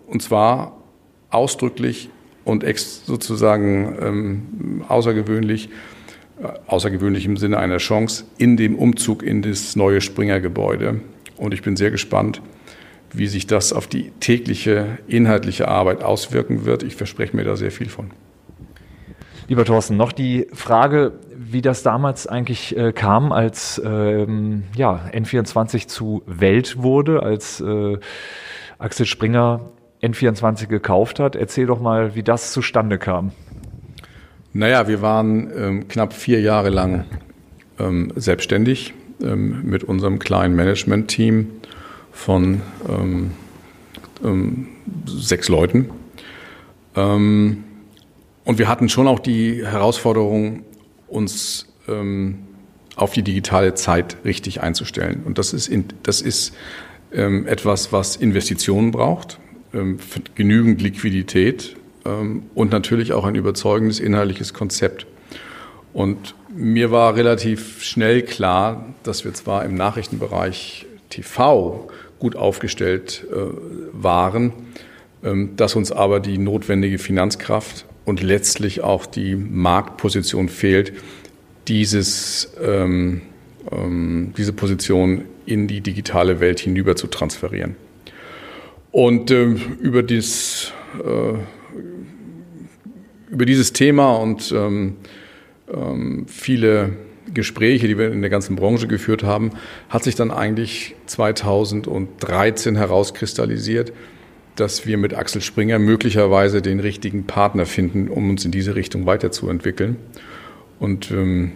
und 0.06 0.22
zwar 0.22 0.76
ausdrücklich 1.30 2.10
und 2.44 2.62
ex 2.62 3.06
sozusagen 3.06 3.96
ähm, 4.00 4.84
außergewöhnlich, 4.88 5.70
äh, 6.42 6.48
außergewöhnlich 6.66 7.24
im 7.24 7.36
Sinne 7.36 7.58
einer 7.58 7.78
Chance, 7.78 8.24
in 8.38 8.56
dem 8.56 8.76
Umzug 8.76 9.22
in 9.22 9.42
das 9.42 9.76
neue 9.76 10.00
Springer-Gebäude. 10.00 11.00
Und 11.36 11.54
ich 11.54 11.62
bin 11.62 11.76
sehr 11.76 11.90
gespannt, 11.90 12.42
wie 13.12 13.26
sich 13.26 13.46
das 13.46 13.72
auf 13.72 13.86
die 13.86 14.10
tägliche 14.20 14.98
inhaltliche 15.08 15.68
Arbeit 15.68 16.02
auswirken 16.02 16.66
wird. 16.66 16.82
Ich 16.82 16.96
verspreche 16.96 17.34
mir 17.34 17.44
da 17.44 17.56
sehr 17.56 17.70
viel 17.70 17.88
von. 17.88 18.10
Lieber 19.48 19.64
Thorsten, 19.64 19.96
noch 19.96 20.12
die 20.12 20.46
Frage, 20.52 21.12
wie 21.50 21.62
das 21.62 21.82
damals 21.82 22.26
eigentlich 22.26 22.76
äh, 22.76 22.92
kam, 22.92 23.32
als 23.32 23.80
ähm, 23.84 24.64
ja, 24.74 25.02
N24 25.12 25.86
zu 25.86 26.22
Welt 26.26 26.82
wurde, 26.82 27.22
als 27.22 27.60
äh, 27.60 27.98
Axel 28.78 29.06
Springer 29.06 29.60
N24 30.02 30.66
gekauft 30.66 31.20
hat. 31.20 31.36
Erzähl 31.36 31.66
doch 31.66 31.80
mal, 31.80 32.14
wie 32.14 32.22
das 32.22 32.52
zustande 32.52 32.98
kam. 32.98 33.32
Naja, 34.52 34.88
wir 34.88 35.02
waren 35.02 35.50
ähm, 35.56 35.88
knapp 35.88 36.12
vier 36.12 36.40
Jahre 36.40 36.70
lang 36.70 37.04
ähm, 37.78 38.12
selbstständig 38.16 38.94
ähm, 39.22 39.62
mit 39.64 39.84
unserem 39.84 40.18
kleinen 40.18 40.56
Management-Team 40.56 41.50
von 42.12 42.62
ähm, 42.88 43.32
ähm, 44.24 44.68
sechs 45.06 45.48
Leuten. 45.48 45.90
Und 46.94 47.64
wir 48.46 48.68
hatten 48.68 48.88
schon 48.88 49.06
auch 49.06 49.18
die 49.18 49.66
Herausforderung, 49.66 50.62
uns 51.08 51.66
auf 52.96 53.12
die 53.12 53.22
digitale 53.22 53.74
Zeit 53.74 54.16
richtig 54.24 54.62
einzustellen. 54.62 55.22
Und 55.24 55.38
das 55.38 55.52
ist, 55.52 55.68
in, 55.68 55.84
das 56.02 56.20
ist 56.22 56.54
etwas, 57.10 57.92
was 57.92 58.16
Investitionen 58.16 58.90
braucht 58.90 59.38
ähm, 59.76 59.98
genügend 60.34 60.80
Liquidität 60.80 61.76
ähm, 62.04 62.44
und 62.54 62.72
natürlich 62.72 63.12
auch 63.12 63.24
ein 63.24 63.34
überzeugendes 63.34 64.00
inhaltliches 64.00 64.54
Konzept. 64.54 65.06
Und 65.92 66.34
mir 66.54 66.90
war 66.90 67.16
relativ 67.16 67.82
schnell 67.82 68.22
klar, 68.22 68.94
dass 69.02 69.24
wir 69.24 69.34
zwar 69.34 69.64
im 69.64 69.74
Nachrichtenbereich 69.74 70.86
TV 71.10 71.88
gut 72.18 72.36
aufgestellt 72.36 73.26
äh, 73.30 73.36
waren, 73.92 74.52
ähm, 75.22 75.56
dass 75.56 75.74
uns 75.74 75.92
aber 75.92 76.20
die 76.20 76.38
notwendige 76.38 76.98
Finanzkraft 76.98 77.86
und 78.06 78.22
letztlich 78.22 78.80
auch 78.80 79.04
die 79.04 79.36
Marktposition 79.36 80.48
fehlt, 80.48 80.94
dieses, 81.68 82.52
ähm, 82.62 83.20
ähm, 83.70 84.32
diese 84.38 84.54
Position 84.54 85.24
in 85.44 85.66
die 85.66 85.80
digitale 85.80 86.40
Welt 86.40 86.60
hinüber 86.60 86.96
zu 86.96 87.08
transferieren. 87.08 87.76
Und 88.92 89.30
äh, 89.30 89.44
über, 89.80 90.02
dies, 90.02 90.72
äh, 91.04 91.34
über 93.30 93.44
dieses 93.44 93.72
Thema 93.72 94.14
und 94.14 94.52
ähm, 94.52 94.96
ähm, 95.72 96.26
viele 96.28 96.92
Gespräche, 97.34 97.88
die 97.88 97.98
wir 97.98 98.12
in 98.12 98.20
der 98.20 98.30
ganzen 98.30 98.54
Branche 98.54 98.86
geführt 98.86 99.24
haben, 99.24 99.50
hat 99.88 100.04
sich 100.04 100.14
dann 100.14 100.30
eigentlich 100.30 100.94
2013 101.06 102.76
herauskristallisiert, 102.76 103.92
dass 104.56 104.86
wir 104.86 104.96
mit 104.96 105.14
Axel 105.14 105.40
Springer 105.40 105.78
möglicherweise 105.78 106.62
den 106.62 106.80
richtigen 106.80 107.26
Partner 107.26 107.66
finden, 107.66 108.08
um 108.08 108.30
uns 108.30 108.44
in 108.44 108.50
diese 108.50 108.74
Richtung 108.74 109.06
weiterzuentwickeln. 109.06 109.96
Und 110.80 111.10
ähm, 111.10 111.52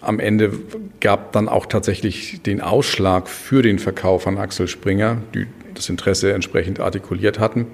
am 0.00 0.20
Ende 0.20 0.52
gab 1.00 1.32
dann 1.32 1.48
auch 1.48 1.66
tatsächlich 1.66 2.42
den 2.42 2.60
Ausschlag 2.60 3.28
für 3.28 3.62
den 3.62 3.78
Verkauf 3.78 4.26
an 4.26 4.38
Axel 4.38 4.68
Springer, 4.68 5.18
die 5.34 5.46
das 5.74 5.88
Interesse 5.88 6.32
entsprechend 6.32 6.80
artikuliert 6.80 7.38
hatten. 7.38 7.66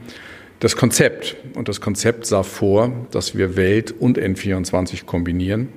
Das 0.60 0.76
Konzept. 0.76 1.36
Und 1.54 1.68
das 1.68 1.80
Konzept 1.80 2.26
sah 2.26 2.42
vor, 2.42 2.92
dass 3.10 3.36
wir 3.36 3.56
Welt 3.56 3.92
und 3.92 4.18
N24 4.18 5.04
kombinieren 5.04 5.68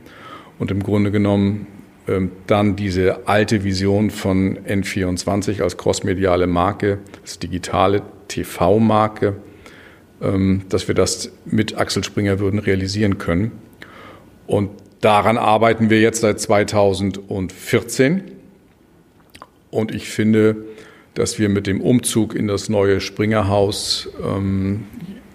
und 0.60 0.72
im 0.72 0.84
Grunde 0.84 1.12
genommen 1.12 1.68
ähm, 2.08 2.32
dann 2.48 2.76
diese 2.76 3.28
alte 3.28 3.64
Vision 3.64 4.12
von 4.12 4.58
N24 4.60 5.62
als 5.62 5.78
crossmediale 5.78 6.48
Marke, 6.48 7.00
als 7.22 7.40
digitale 7.40 8.02
TV-Marke, 8.34 9.36
ähm, 10.22 10.64
dass 10.70 10.88
wir 10.88 10.96
das 10.96 11.32
mit 11.46 11.78
Axel 11.78 12.04
Springer 12.04 12.40
würden 12.40 12.60
realisieren 12.60 13.18
können. 13.18 13.52
Und 14.48 14.70
daran 15.02 15.38
arbeiten 15.38 15.90
wir 15.90 16.02
jetzt 16.02 16.22
seit 16.22 16.40
2014. 16.40 18.24
Und 19.70 19.94
ich 19.94 20.10
finde, 20.10 20.66
dass 21.14 21.40
wir 21.40 21.50
mit 21.50 21.68
dem 21.68 21.82
Umzug 21.82 22.36
in 22.36 22.48
das 22.48 22.70
neue 22.70 23.00
Springerhaus 23.02 24.10
ähm, 24.24 24.86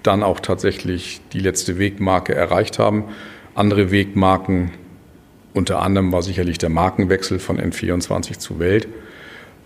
dann 0.02 0.22
auch 0.22 0.40
tatsächlich 0.40 1.20
die 1.32 1.40
letzte 1.40 1.78
Wegmarke 1.78 2.34
erreicht 2.34 2.78
haben. 2.78 3.04
Andere 3.54 3.90
Wegmarken, 3.90 4.70
unter 5.54 5.80
anderem 5.82 6.12
war 6.12 6.22
sicherlich 6.22 6.58
der 6.58 6.68
Markenwechsel 6.68 7.38
von 7.38 7.58
N24 7.60 8.38
zu 8.38 8.58
Welt. 8.58 8.88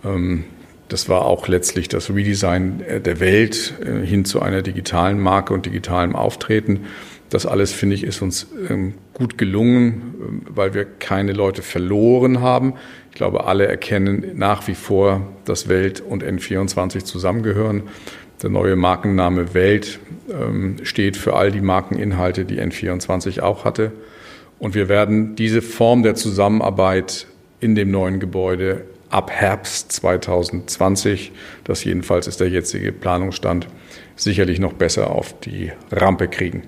Ähm, 0.04 0.44
das 0.92 1.08
war 1.08 1.24
auch 1.24 1.48
letztlich 1.48 1.88
das 1.88 2.10
Redesign 2.10 2.82
der 3.04 3.18
Welt 3.18 3.74
äh, 3.82 4.04
hin 4.06 4.24
zu 4.24 4.42
einer 4.42 4.60
digitalen 4.60 5.18
Marke 5.18 5.54
und 5.54 5.64
digitalem 5.64 6.14
Auftreten. 6.14 6.80
Das 7.30 7.46
alles, 7.46 7.72
finde 7.72 7.94
ich, 7.94 8.04
ist 8.04 8.20
uns 8.20 8.48
ähm, 8.68 8.92
gut 9.14 9.38
gelungen, 9.38 10.14
ähm, 10.20 10.42
weil 10.50 10.74
wir 10.74 10.84
keine 10.84 11.32
Leute 11.32 11.62
verloren 11.62 12.42
haben. 12.42 12.74
Ich 13.10 13.16
glaube, 13.16 13.46
alle 13.46 13.66
erkennen 13.66 14.32
nach 14.34 14.68
wie 14.68 14.74
vor, 14.74 15.26
dass 15.46 15.66
Welt 15.66 16.02
und 16.02 16.22
N24 16.22 17.04
zusammengehören. 17.04 17.84
Der 18.42 18.50
neue 18.50 18.76
Markenname 18.76 19.54
Welt 19.54 19.98
ähm, 20.28 20.76
steht 20.82 21.16
für 21.16 21.34
all 21.34 21.50
die 21.50 21.62
Markeninhalte, 21.62 22.44
die 22.44 22.60
N24 22.60 23.40
auch 23.40 23.64
hatte. 23.64 23.92
Und 24.58 24.74
wir 24.74 24.90
werden 24.90 25.36
diese 25.36 25.62
Form 25.62 26.02
der 26.02 26.16
Zusammenarbeit 26.16 27.26
in 27.60 27.74
dem 27.74 27.90
neuen 27.90 28.20
Gebäude 28.20 28.84
ab 29.12 29.30
Herbst 29.30 29.92
2020, 29.92 31.32
das 31.64 31.84
jedenfalls 31.84 32.26
ist 32.26 32.40
der 32.40 32.48
jetzige 32.48 32.92
Planungsstand, 32.92 33.68
sicherlich 34.16 34.58
noch 34.58 34.72
besser 34.72 35.10
auf 35.10 35.38
die 35.40 35.72
Rampe 35.90 36.28
kriegen. 36.28 36.62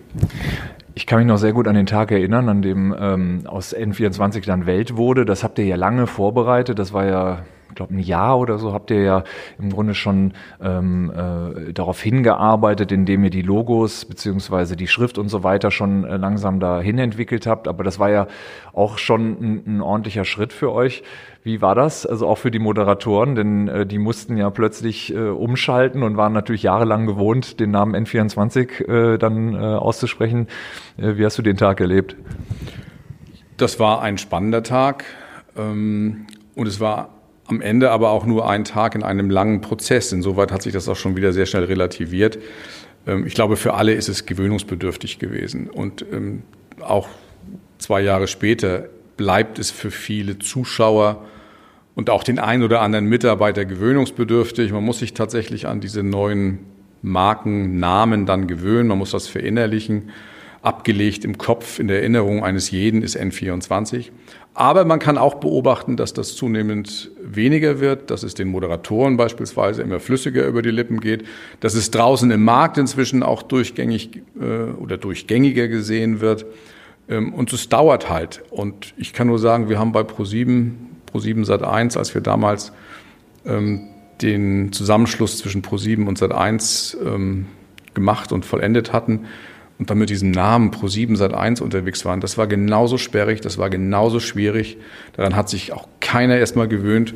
Ich 0.95 1.07
kann 1.07 1.19
mich 1.19 1.27
noch 1.27 1.39
sehr 1.39 1.53
gut 1.53 1.67
an 1.67 1.75
den 1.75 1.87
Tag 1.87 2.13
erinnern, 2.13 2.49
an 2.49 2.63
dem 2.63 2.95
ähm, 2.99 3.43
aus 3.47 3.75
N24 3.75 4.47
dann 4.47 4.67
Welt 4.67 4.97
wurde. 4.97 5.25
Das 5.25 5.43
habt 5.43 5.59
ihr 5.59 5.65
ja 5.65 5.77
lange 5.77 6.07
vorbereitet. 6.07 6.79
Das 6.79 6.93
war 6.93 7.07
ja 7.07 7.43
ich 7.75 7.77
glaube, 7.77 7.93
ein 7.93 7.99
Jahr 7.99 8.39
oder 8.39 8.57
so 8.59 8.73
habt 8.73 8.93
ihr 8.93 9.03
ja 9.03 9.25
im 9.59 9.71
Grunde 9.71 9.97
schon 9.97 10.35
ähm, 10.63 11.11
äh, 11.11 11.73
darauf 11.73 12.01
hingearbeitet, 12.01 12.93
indem 12.93 13.25
ihr 13.25 13.31
die 13.31 13.43
Logos 13.43 14.05
beziehungsweise 14.05 14.77
die 14.77 14.87
Schrift 14.87 15.19
und 15.19 15.29
so 15.29 15.43
weiter 15.43 15.73
schon 15.73 16.05
äh, 16.05 16.17
langsam 16.17 16.61
dahin 16.61 16.99
entwickelt 16.99 17.49
habt. 17.49 17.67
Aber 17.67 17.83
das 17.83 17.99
war 17.99 18.11
ja 18.11 18.29
auch 18.75 18.99
schon 18.99 19.33
ein, 19.41 19.63
ein, 19.67 19.81
ordentlicher 19.81 20.25
Schritt 20.25 20.53
für 20.53 20.71
euch. 20.71 21.03
Wie 21.43 21.63
war 21.63 21.75
das? 21.75 22.07
Also 22.07 22.29
auch 22.29 22.39
für 22.39 22.53
die 22.53 22.61
Moderatoren, 22.61 23.35
denn 23.35 23.67
äh, 23.67 23.87
die 23.87 23.99
mussten 23.99 24.37
ja 24.37 24.51
plötzlich 24.51 25.13
äh, 25.13 25.19
umschalten 25.19 26.05
und 26.05 26.17
waren 26.17 26.33
natürlich 26.33 26.63
jahrelang 26.63 27.07
gewohnt, 27.07 27.59
den 27.59 27.73
Namen 27.73 28.07
N24 28.07 29.15
äh, 29.15 29.19
dann 29.19 29.55
äh, 29.55 29.59
auszusprechen. 29.59 30.47
Äh, 30.97 31.17
wie 31.17 31.25
hast 31.25 31.39
du 31.39 31.43
den 31.43 31.57
Tag 31.57 31.81
erlebt? 31.81 32.15
Das 33.57 33.81
war 33.81 34.01
ein 34.01 34.17
spannender 34.17 34.63
Tag 34.63 35.05
ähm, 35.57 36.29
und 36.55 36.69
es 36.69 36.79
war 36.79 37.14
am 37.47 37.61
Ende 37.61 37.91
aber 37.91 38.11
auch 38.11 38.25
nur 38.27 38.49
ein 38.49 38.65
Tag 38.65 38.95
in 38.95 39.03
einem 39.03 39.31
langen 39.31 39.61
Prozess. 39.61 40.13
Insoweit 40.13 40.51
hat 40.51 40.63
sich 40.63 40.73
das 40.73 40.89
auch 40.89 40.97
schon 40.97 41.17
wieder 41.17 41.33
sehr 41.33 41.47
schnell 41.47 41.65
relativiert. 41.65 42.39
Ähm, 43.07 43.27
ich 43.27 43.35
glaube, 43.35 43.57
für 43.57 43.75
alle 43.75 43.93
ist 43.93 44.09
es 44.09 44.27
gewöhnungsbedürftig 44.27 45.19
gewesen. 45.19 45.69
Und 45.69 46.05
ähm, 46.13 46.43
auch 46.81 47.09
zwei 47.79 48.01
Jahre 48.01 48.27
später 48.27 48.89
bleibt 49.17 49.59
es 49.59 49.71
für 49.71 49.91
viele 49.91 50.39
Zuschauer 50.39 51.25
und 51.95 52.11
auch 52.11 52.25
den 52.25 52.39
einen 52.39 52.63
oder 52.63 52.81
anderen 52.81 53.07
Mitarbeiter 53.07 53.65
gewöhnungsbedürftig. 53.65 54.73
Man 54.73 54.85
muss 54.85 54.99
sich 54.99 55.15
tatsächlich 55.15 55.67
an 55.69 55.81
diese 55.81 56.03
neuen 56.03 56.61
Markennamen 57.03 58.27
dann 58.27 58.47
gewöhnen. 58.49 58.89
Man 58.89 58.99
muss 58.99 59.11
das 59.11 59.29
verinnerlichen. 59.29 60.11
Abgelegt 60.63 61.27
im 61.27 61.37
Kopf, 61.37 61.79
in 61.79 61.89
der 61.89 61.99
Erinnerung 61.99 62.43
eines 62.43 62.71
jeden 62.71 63.03
ist 63.03 63.19
N24. 63.19 64.11
Aber 64.57 64.85
man 64.85 65.01
kann 65.01 65.19
auch 65.19 65.35
beobachten, 65.35 65.97
dass 65.97 66.13
das 66.13 66.37
zunehmend 66.37 67.11
weniger 67.21 67.81
wird, 67.81 68.11
dass 68.11 68.23
es 68.23 68.35
den 68.35 68.49
Moderatoren 68.49 69.17
beispielsweise 69.17 69.83
immer 69.83 69.99
flüssiger 69.99 70.47
über 70.47 70.63
die 70.63 70.71
Lippen 70.71 71.01
geht, 71.01 71.25
dass 71.59 71.75
es 71.75 71.91
draußen 71.91 72.31
im 72.31 72.45
Markt 72.45 72.79
inzwischen 72.79 73.25
auch 73.25 73.43
durchgängig 73.43 74.23
äh, 74.41 74.71
oder 74.79 74.97
durchgängiger 74.97 75.67
gesehen 75.67 76.21
wird. 76.21 76.47
Ähm, 77.09 77.35
und 77.35 77.53
es 77.53 77.69
dauert 77.69 78.09
halt. 78.09 78.45
Und 78.51 78.95
ich 78.97 79.13
kann 79.13 79.27
nur 79.27 79.41
sagen, 79.41 79.69
wir 79.69 79.81
haben 79.81 79.91
bei 79.91 80.03
Pro7, 80.03 80.71
Pro7 81.13 81.45
Sat1, 81.45 81.99
als 81.99 82.15
wir 82.15 82.21
damals 82.21 82.73
ähm, 83.45 83.89
den 84.23 84.73
Zusammenschluss 84.73 85.39
zwischen 85.39 85.63
Pro7 85.63 86.07
und 86.07 86.21
Sat1 86.21 86.97
ähm, 87.05 87.47
gemacht 87.93 88.31
und 88.31 88.45
vollendet 88.45 88.93
hatten, 88.93 89.27
und 89.79 89.91
dann 89.91 89.99
mit 89.99 90.11
diesem 90.11 90.31
Namen 90.31 90.71
Pro7 90.71 91.17
Sat1 91.17 91.61
unterwegs 91.61 92.05
waren, 92.05 92.21
das 92.21 92.39
war 92.39 92.47
genauso 92.47 92.97
sperrig, 92.97 93.41
das 93.41 93.59
war 93.59 93.71
genauso 93.71 94.21
schwierig. 94.21 94.77
Daran 95.15 95.35
hat 95.35 95.49
sich 95.49 95.73
auch 95.73 95.89
keiner 96.01 96.37
erstmal 96.37 96.69
gewöhnt. 96.69 97.15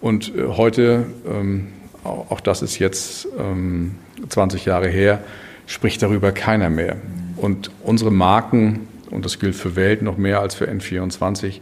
Und 0.00 0.34
äh, 0.36 0.48
heute, 0.48 1.06
ähm, 1.26 1.68
auch 2.04 2.40
das 2.40 2.60
ist 2.60 2.78
jetzt 2.78 3.26
ähm, 3.38 3.94
20 4.28 4.66
Jahre 4.66 4.88
her, 4.88 5.20
spricht 5.66 6.02
darüber 6.02 6.32
keiner 6.32 6.68
mehr. 6.68 6.96
Und 7.36 7.70
unsere 7.82 8.10
Marken, 8.10 8.86
und 9.10 9.24
das 9.24 9.38
gilt 9.38 9.54
für 9.54 9.76
Welt 9.76 10.02
noch 10.02 10.18
mehr 10.18 10.40
als 10.40 10.54
für 10.54 10.68
N24, 10.68 11.60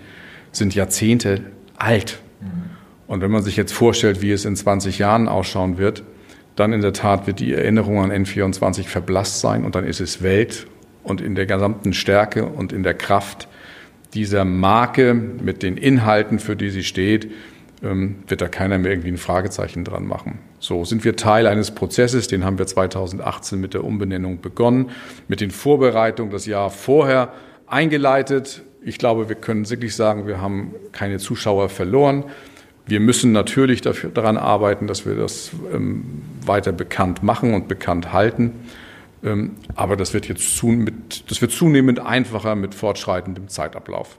sind 0.50 0.74
Jahrzehnte 0.74 1.42
alt. 1.76 2.18
Und 3.06 3.20
wenn 3.20 3.30
man 3.30 3.42
sich 3.42 3.56
jetzt 3.56 3.72
vorstellt, 3.72 4.22
wie 4.22 4.32
es 4.32 4.44
in 4.44 4.56
20 4.56 4.98
Jahren 4.98 5.28
ausschauen 5.28 5.78
wird, 5.78 6.02
dann 6.56 6.72
in 6.72 6.80
der 6.80 6.92
Tat 6.92 7.26
wird 7.26 7.40
die 7.40 7.52
Erinnerung 7.52 8.00
an 8.00 8.10
N24 8.10 8.84
verblasst 8.84 9.40
sein 9.40 9.64
und 9.64 9.74
dann 9.74 9.84
ist 9.84 10.00
es 10.00 10.22
Welt 10.22 10.66
und 11.02 11.20
in 11.20 11.34
der 11.34 11.46
gesamten 11.46 11.92
Stärke 11.92 12.46
und 12.46 12.72
in 12.72 12.82
der 12.82 12.94
Kraft 12.94 13.48
dieser 14.14 14.44
Marke 14.44 15.14
mit 15.14 15.62
den 15.62 15.76
Inhalten, 15.76 16.38
für 16.38 16.56
die 16.56 16.70
sie 16.70 16.84
steht, 16.84 17.30
ähm, 17.82 18.16
wird 18.28 18.40
da 18.40 18.48
keiner 18.48 18.78
mehr 18.78 18.92
irgendwie 18.92 19.10
ein 19.10 19.18
Fragezeichen 19.18 19.84
dran 19.84 20.06
machen. 20.06 20.38
So 20.60 20.84
sind 20.84 21.04
wir 21.04 21.16
Teil 21.16 21.46
eines 21.46 21.72
Prozesses, 21.72 22.28
den 22.28 22.44
haben 22.44 22.58
wir 22.58 22.66
2018 22.66 23.60
mit 23.60 23.74
der 23.74 23.84
Umbenennung 23.84 24.40
begonnen, 24.40 24.90
mit 25.28 25.40
den 25.40 25.50
Vorbereitungen 25.50 26.30
das 26.30 26.46
Jahr 26.46 26.70
vorher 26.70 27.32
eingeleitet. 27.66 28.62
Ich 28.84 28.98
glaube, 28.98 29.28
wir 29.28 29.36
können 29.36 29.68
wirklich 29.68 29.96
sagen, 29.96 30.26
wir 30.26 30.40
haben 30.40 30.74
keine 30.92 31.18
Zuschauer 31.18 31.68
verloren. 31.68 32.24
Wir 32.92 33.00
müssen 33.00 33.32
natürlich 33.32 33.80
dafür, 33.80 34.10
daran 34.10 34.36
arbeiten, 34.36 34.86
dass 34.86 35.06
wir 35.06 35.14
das 35.14 35.52
ähm, 35.72 36.04
weiter 36.44 36.72
bekannt 36.72 37.22
machen 37.22 37.54
und 37.54 37.66
bekannt 37.66 38.12
halten. 38.12 38.52
Ähm, 39.24 39.52
aber 39.74 39.96
das 39.96 40.12
wird 40.12 40.28
jetzt 40.28 40.58
zu, 40.58 40.66
mit, 40.66 41.30
das 41.30 41.40
wird 41.40 41.52
zunehmend 41.52 42.00
einfacher 42.00 42.54
mit 42.54 42.74
fortschreitendem 42.74 43.48
Zeitablauf. 43.48 44.18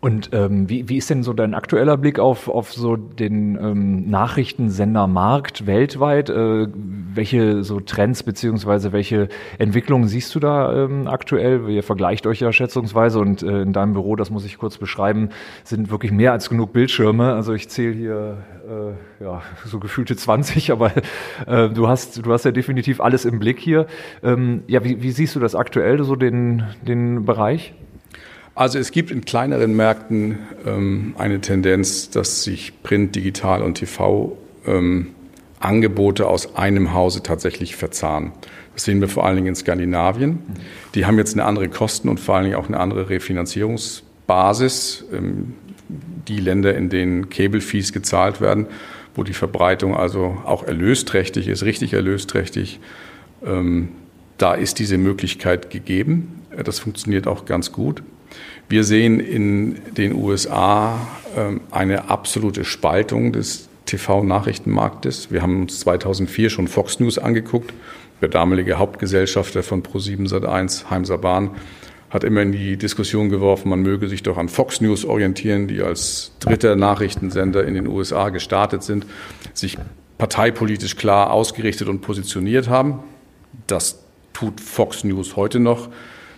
Und 0.00 0.30
ähm, 0.32 0.66
wie, 0.70 0.88
wie 0.88 0.96
ist 0.96 1.10
denn 1.10 1.22
so 1.22 1.34
dein 1.34 1.52
aktueller 1.52 1.98
Blick 1.98 2.18
auf, 2.18 2.48
auf 2.48 2.72
so 2.72 2.96
den 2.96 3.56
ähm, 3.56 4.08
Nachrichtensendermarkt 4.08 5.66
weltweit? 5.66 6.30
Äh, 6.30 6.68
welche 7.14 7.62
so 7.64 7.80
Trends 7.80 8.22
beziehungsweise 8.22 8.92
welche 8.92 9.28
Entwicklungen 9.58 10.08
siehst 10.08 10.34
du 10.34 10.40
da 10.40 10.84
ähm, 10.84 11.06
aktuell? 11.06 11.68
Ihr 11.68 11.82
vergleicht 11.82 12.26
euch 12.26 12.40
ja 12.40 12.50
schätzungsweise 12.50 13.18
und 13.18 13.42
äh, 13.42 13.60
in 13.60 13.74
deinem 13.74 13.92
Büro, 13.92 14.16
das 14.16 14.30
muss 14.30 14.46
ich 14.46 14.56
kurz 14.56 14.78
beschreiben, 14.78 15.28
sind 15.64 15.90
wirklich 15.90 16.12
mehr 16.12 16.32
als 16.32 16.48
genug 16.48 16.72
Bildschirme. 16.72 17.34
Also 17.34 17.52
ich 17.52 17.68
zähle 17.68 17.92
hier 17.92 18.38
äh, 18.66 19.22
ja 19.22 19.42
so 19.66 19.80
gefühlte 19.80 20.16
20, 20.16 20.72
aber 20.72 20.92
äh, 21.46 21.68
du 21.68 21.88
hast 21.88 22.24
du 22.24 22.32
hast 22.32 22.46
ja 22.46 22.52
definitiv 22.52 23.02
alles 23.02 23.26
im 23.26 23.38
Blick 23.38 23.58
hier. 23.58 23.86
Ähm, 24.22 24.62
ja, 24.66 24.82
wie, 24.82 25.02
wie 25.02 25.10
siehst 25.10 25.36
du 25.36 25.40
das 25.40 25.54
aktuell 25.54 26.02
so 26.04 26.16
den 26.16 26.62
den 26.86 27.26
Bereich? 27.26 27.74
Also 28.60 28.78
es 28.78 28.92
gibt 28.92 29.10
in 29.10 29.24
kleineren 29.24 29.74
Märkten 29.74 30.38
ähm, 30.66 31.14
eine 31.16 31.40
Tendenz, 31.40 32.10
dass 32.10 32.44
sich 32.44 32.82
Print, 32.82 33.16
Digital 33.16 33.62
und 33.62 33.76
TV 33.76 34.36
ähm, 34.66 35.12
Angebote 35.60 36.28
aus 36.28 36.56
einem 36.56 36.92
Hause 36.92 37.22
tatsächlich 37.22 37.74
verzahnen. 37.74 38.32
Das 38.74 38.84
sehen 38.84 39.00
wir 39.00 39.08
vor 39.08 39.24
allen 39.24 39.36
Dingen 39.36 39.48
in 39.48 39.54
Skandinavien. 39.54 40.40
Die 40.94 41.06
haben 41.06 41.16
jetzt 41.16 41.32
eine 41.32 41.46
andere 41.46 41.70
Kosten 41.70 42.10
und 42.10 42.20
vor 42.20 42.34
allen 42.34 42.44
Dingen 42.44 42.56
auch 42.56 42.68
eine 42.68 42.78
andere 42.78 43.08
Refinanzierungsbasis. 43.08 45.06
Ähm, 45.10 45.54
die 46.28 46.40
Länder, 46.40 46.74
in 46.74 46.90
denen 46.90 47.30
Cable 47.30 47.62
Fees 47.62 47.94
gezahlt 47.94 48.42
werden, 48.42 48.66
wo 49.14 49.24
die 49.24 49.32
Verbreitung 49.32 49.96
also 49.96 50.36
auch 50.44 50.64
erlösträchtig 50.64 51.48
ist, 51.48 51.62
richtig 51.62 51.94
erlösträchtig, 51.94 52.78
ähm, 53.42 53.88
da 54.36 54.52
ist 54.52 54.78
diese 54.78 54.98
Möglichkeit 54.98 55.70
gegeben. 55.70 56.42
Das 56.62 56.78
funktioniert 56.78 57.26
auch 57.26 57.46
ganz 57.46 57.72
gut. 57.72 58.02
Wir 58.68 58.84
sehen 58.84 59.20
in 59.20 59.94
den 59.94 60.14
USA 60.14 61.06
ähm, 61.36 61.60
eine 61.70 62.08
absolute 62.08 62.64
Spaltung 62.64 63.32
des 63.32 63.68
TV-Nachrichtenmarktes. 63.86 65.32
Wir 65.32 65.42
haben 65.42 65.62
uns 65.62 65.80
2004 65.80 66.50
schon 66.50 66.68
Fox 66.68 67.00
News 67.00 67.18
angeguckt. 67.18 67.74
Der 68.20 68.28
damalige 68.28 68.78
Hauptgesellschafter 68.78 69.62
von 69.62 69.82
Pro7 69.82 70.28
Sat1, 70.28 70.90
Heimser 70.90 71.18
Bahn, 71.18 71.50
hat 72.10 72.24
immer 72.24 72.42
in 72.42 72.52
die 72.52 72.76
Diskussion 72.76 73.28
geworfen, 73.28 73.70
man 73.70 73.82
möge 73.82 74.08
sich 74.08 74.22
doch 74.22 74.36
an 74.36 74.48
Fox 74.48 74.80
News 74.80 75.04
orientieren, 75.04 75.68
die 75.68 75.80
als 75.80 76.32
dritter 76.40 76.76
Nachrichtensender 76.76 77.64
in 77.64 77.74
den 77.74 77.86
USA 77.86 78.30
gestartet 78.30 78.82
sind, 78.82 79.06
sich 79.54 79.78
parteipolitisch 80.18 80.96
klar 80.96 81.32
ausgerichtet 81.32 81.88
und 81.88 82.00
positioniert 82.00 82.68
haben. 82.68 83.00
Das 83.66 84.00
tut 84.32 84.60
Fox 84.60 85.04
News 85.04 85.36
heute 85.36 85.60
noch 85.60 85.88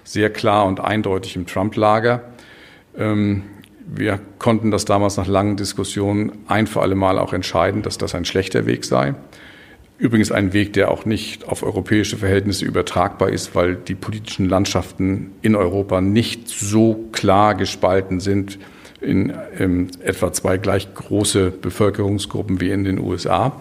sehr 0.05 0.31
klar 0.31 0.67
und 0.67 0.81
eindeutig 0.81 1.37
im 1.37 1.47
Trump-Lager. 1.47 2.23
Ähm, 2.97 3.45
wir 3.87 4.21
konnten 4.39 4.71
das 4.71 4.85
damals 4.85 5.17
nach 5.17 5.27
langen 5.27 5.57
Diskussionen 5.57 6.33
ein 6.47 6.67
für 6.67 6.83
alle 6.83 6.95
Mal 6.95 7.19
auch 7.19 7.33
entscheiden, 7.33 7.83
dass 7.83 7.99
das 7.99 8.15
ein 8.15 8.25
schlechter 8.25 8.67
Weg 8.67 8.85
sei. 8.85 9.15
Übrigens 9.99 10.33
ein 10.33 10.53
Weg, 10.53 10.73
der 10.73 10.91
auch 10.91 11.05
nicht 11.05 11.47
auf 11.47 11.63
europäische 11.63 12.17
Verhältnisse 12.17 12.65
übertragbar 12.65 13.29
ist, 13.29 13.55
weil 13.55 13.77
die 13.77 13.95
politischen 13.95 14.49
Landschaften 14.49 15.33
in 15.43 15.55
Europa 15.55 16.01
nicht 16.01 16.49
so 16.49 17.09
klar 17.13 17.55
gespalten 17.55 18.19
sind 18.19 18.59
in, 19.01 19.31
in 19.31 19.33
ähm, 19.59 19.89
etwa 20.03 20.33
zwei 20.33 20.59
gleich 20.59 20.93
große 20.95 21.51
Bevölkerungsgruppen 21.51 22.61
wie 22.61 22.71
in 22.71 22.85
den 22.85 22.99
USA. 22.99 23.61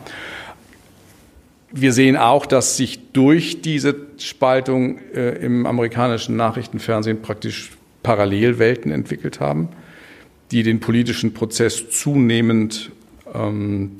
Wir 1.74 1.94
sehen 1.94 2.18
auch, 2.18 2.46
dass 2.46 2.76
sich 2.76 3.12
durch 3.14 3.62
diese 3.62 3.96
Spaltung 4.18 5.00
äh, 5.14 5.38
im 5.38 5.66
amerikanischen 5.66 6.36
Nachrichtenfernsehen 6.36 7.22
praktisch 7.22 7.72
Parallelwelten 8.04 8.92
entwickelt 8.92 9.40
haben, 9.40 9.70
die 10.52 10.64
den 10.64 10.82
politischen 10.82 11.34
Prozess 11.34 11.90
zunehmend 11.90 12.92
ähm, 13.34 13.92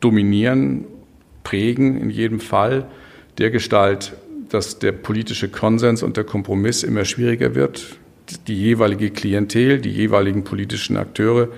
dominieren, 0.00 0.84
prägen, 1.42 2.00
in 2.00 2.10
jedem 2.10 2.38
Fall 2.38 2.86
der 3.38 3.50
Gestalt, 3.50 4.14
dass 4.48 4.78
der 4.78 4.92
politische 4.92 5.48
Konsens 5.48 6.02
und 6.02 6.16
der 6.16 6.24
Kompromiss 6.24 6.84
immer 6.84 7.04
schwieriger 7.04 7.56
wird. 7.56 7.96
Die 8.46 8.54
jeweilige 8.54 9.10
Klientel, 9.10 9.80
die 9.80 9.90
jeweiligen 9.90 10.44
politischen 10.44 10.96
Akteure 10.96 11.48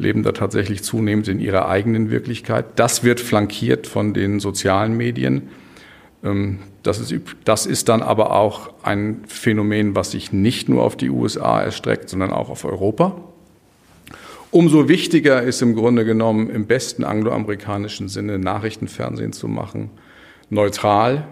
leben 0.00 0.22
da 0.22 0.32
tatsächlich 0.32 0.82
zunehmend 0.82 1.28
in 1.28 1.40
ihrer 1.40 1.68
eigenen 1.68 2.10
Wirklichkeit. 2.10 2.64
Das 2.76 3.04
wird 3.04 3.20
flankiert 3.20 3.86
von 3.86 4.14
den 4.14 4.40
sozialen 4.40 4.96
Medien. 4.96 5.48
Ähm, 6.24 6.60
das 6.82 6.98
ist, 6.98 7.14
das 7.44 7.66
ist 7.66 7.88
dann 7.90 8.02
aber 8.02 8.34
auch 8.34 8.72
ein 8.82 9.22
Phänomen, 9.26 9.94
was 9.94 10.12
sich 10.12 10.32
nicht 10.32 10.68
nur 10.68 10.82
auf 10.82 10.96
die 10.96 11.10
USA 11.10 11.60
erstreckt, 11.60 12.08
sondern 12.08 12.32
auch 12.32 12.48
auf 12.48 12.64
Europa. 12.64 13.16
Umso 14.50 14.88
wichtiger 14.88 15.42
ist 15.42 15.62
im 15.62 15.76
Grunde 15.76 16.04
genommen 16.04 16.50
im 16.50 16.66
besten 16.66 17.04
angloamerikanischen 17.04 18.08
Sinne 18.08 18.38
Nachrichtenfernsehen 18.38 19.32
zu 19.32 19.46
machen. 19.46 19.90
Neutral, 20.48 21.28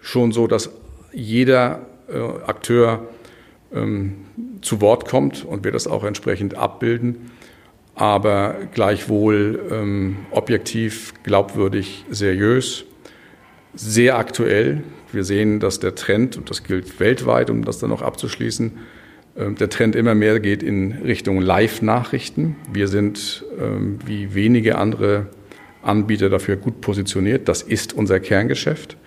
schon 0.00 0.30
so, 0.30 0.46
dass 0.46 0.70
jeder 1.12 1.86
äh, 2.08 2.18
Akteur 2.46 3.08
ähm, 3.74 4.26
zu 4.60 4.80
Wort 4.80 5.08
kommt 5.08 5.44
und 5.44 5.64
wir 5.64 5.72
das 5.72 5.86
auch 5.86 6.04
entsprechend 6.04 6.54
abbilden, 6.54 7.30
aber 7.96 8.54
gleichwohl 8.74 9.58
ähm, 9.72 10.18
objektiv, 10.30 11.14
glaubwürdig, 11.24 12.04
seriös, 12.10 12.84
sehr 13.74 14.18
aktuell. 14.18 14.82
Wir 15.12 15.24
sehen, 15.24 15.60
dass 15.60 15.80
der 15.80 15.94
Trend, 15.94 16.36
und 16.36 16.50
das 16.50 16.62
gilt 16.62 17.00
weltweit, 17.00 17.48
um 17.48 17.64
das 17.64 17.78
dann 17.78 17.90
noch 17.90 18.02
abzuschließen, 18.02 18.72
äh, 19.34 19.50
der 19.52 19.70
Trend 19.70 19.96
immer 19.96 20.14
mehr 20.14 20.38
geht 20.40 20.62
in 20.62 20.92
Richtung 20.92 21.40
Live-Nachrichten. 21.40 22.56
Wir 22.70 22.88
sind 22.88 23.44
ähm, 23.58 23.98
wie 24.04 24.34
wenige 24.34 24.76
andere 24.76 25.28
Anbieter 25.82 26.28
dafür 26.28 26.56
gut 26.56 26.82
positioniert. 26.82 27.48
Das 27.48 27.62
ist 27.62 27.94
unser 27.94 28.20
Kerngeschäft. 28.20 28.98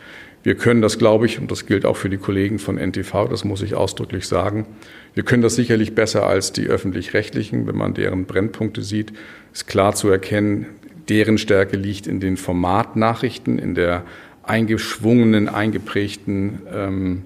Wir 0.43 0.56
können 0.56 0.82
das, 0.82 0.97
glaube 0.97 1.25
ich, 1.25 1.39
und 1.39 1.52
das 1.52 1.65
gilt 1.65 1.86
auch 1.86 1.97
für 1.97 2.10
die 2.10 2.17
Kollegen 2.17 2.60
von 2.60 2.78
NTV, 2.78 3.28
das 3.30 3.43
muss 3.43 3.62
ich 3.62 3.75
ausdrücklich 3.75 4.25
sagen, 4.25 4.65
wir 5.13 5.23
können 5.23 5.41
das 5.41 5.56
sicherlich 5.56 5.95
besser 5.95 6.25
als 6.25 6.54
die 6.54 6.67
öffentlich-rechtlichen, 6.67 7.67
wenn 7.67 7.75
man 7.75 7.93
deren 7.93 8.25
Brennpunkte 8.25 8.84
sieht, 8.84 9.12
ist 9.54 9.67
klar 9.67 9.95
zu 9.95 10.08
erkennen, 10.08 10.67
deren 11.10 11.38
Stärke 11.38 11.75
liegt 11.75 12.08
in 12.08 12.19
den 12.19 12.38
Formatnachrichten, 12.38 13.60
in 13.60 13.75
der 13.75 14.04
eingeschwungenen, 14.43 15.49
eingeprägten 15.49 16.60
ähm, 16.73 17.23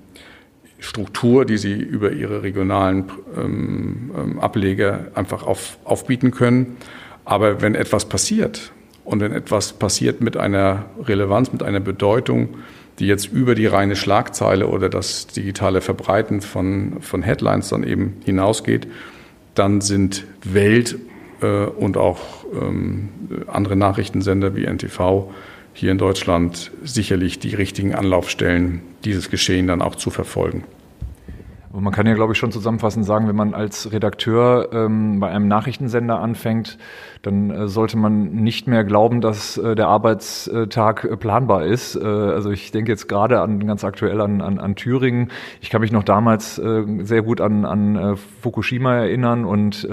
Struktur, 0.79 1.45
die 1.45 1.57
sie 1.57 1.73
über 1.73 2.11
ihre 2.11 2.43
regionalen 2.43 3.05
ähm, 3.37 4.11
ähm, 4.17 4.39
Ableger 4.39 5.07
einfach 5.15 5.43
auf, 5.43 5.77
aufbieten 5.85 6.31
können. 6.31 6.77
Aber 7.25 7.61
wenn 7.61 7.75
etwas 7.75 8.09
passiert 8.09 8.71
und 9.05 9.21
wenn 9.21 9.31
etwas 9.31 9.73
passiert 9.73 10.19
mit 10.19 10.35
einer 10.35 10.85
Relevanz, 11.01 11.53
mit 11.53 11.63
einer 11.63 11.79
Bedeutung, 11.79 12.49
die 12.99 13.07
jetzt 13.07 13.31
über 13.31 13.55
die 13.55 13.65
reine 13.65 13.95
Schlagzeile 13.95 14.67
oder 14.67 14.89
das 14.89 15.27
digitale 15.27 15.81
Verbreiten 15.81 16.41
von, 16.41 17.01
von 17.01 17.21
Headlines 17.23 17.69
dann 17.69 17.83
eben 17.83 18.17
hinausgeht, 18.23 18.87
dann 19.55 19.81
sind 19.81 20.25
Welt 20.43 20.97
äh, 21.41 21.65
und 21.65 21.97
auch 21.97 22.45
ähm, 22.53 23.09
andere 23.47 23.75
Nachrichtensender 23.75 24.55
wie 24.55 24.65
NTV 24.65 25.31
hier 25.73 25.91
in 25.91 25.97
Deutschland 25.97 26.71
sicherlich 26.83 27.39
die 27.39 27.55
richtigen 27.55 27.95
Anlaufstellen, 27.95 28.81
dieses 29.05 29.29
Geschehen 29.29 29.67
dann 29.67 29.81
auch 29.81 29.95
zu 29.95 30.11
verfolgen. 30.11 30.63
Man 31.75 31.91
kann 31.91 32.05
ja, 32.05 32.13
glaube 32.13 32.33
ich, 32.33 32.37
schon 32.37 32.51
zusammenfassend 32.51 33.03
sagen, 33.03 33.27
wenn 33.27 33.35
man 33.35 33.55
als 33.55 33.91
Redakteur 33.91 34.69
ähm, 34.71 35.19
bei 35.19 35.29
einem 35.29 35.47
Nachrichtensender 35.47 36.19
anfängt, 36.19 36.77
dann 37.23 37.49
äh, 37.49 37.67
sollte 37.67 37.97
man 37.97 38.25
nicht 38.25 38.67
mehr 38.67 38.83
glauben, 38.83 39.21
dass 39.21 39.57
äh, 39.57 39.73
der 39.73 39.87
Arbeitstag 39.87 41.03
äh, 41.03 41.17
planbar 41.17 41.65
ist. 41.65 41.95
Äh, 41.95 42.05
also 42.05 42.51
ich 42.51 42.71
denke 42.71 42.91
jetzt 42.91 43.07
gerade 43.09 43.41
an 43.41 43.65
ganz 43.65 43.83
aktuell 43.83 44.21
an, 44.21 44.41
an, 44.41 44.59
an 44.59 44.75
Thüringen. 44.75 45.31
Ich 45.61 45.71
kann 45.71 45.81
mich 45.81 45.91
noch 45.91 46.03
damals 46.03 46.59
äh, 46.59 46.83
sehr 46.99 47.23
gut 47.23 47.41
an, 47.41 47.65
an 47.65 47.95
äh, 47.95 48.15
Fukushima 48.41 48.93
erinnern 48.93 49.45
und 49.45 49.87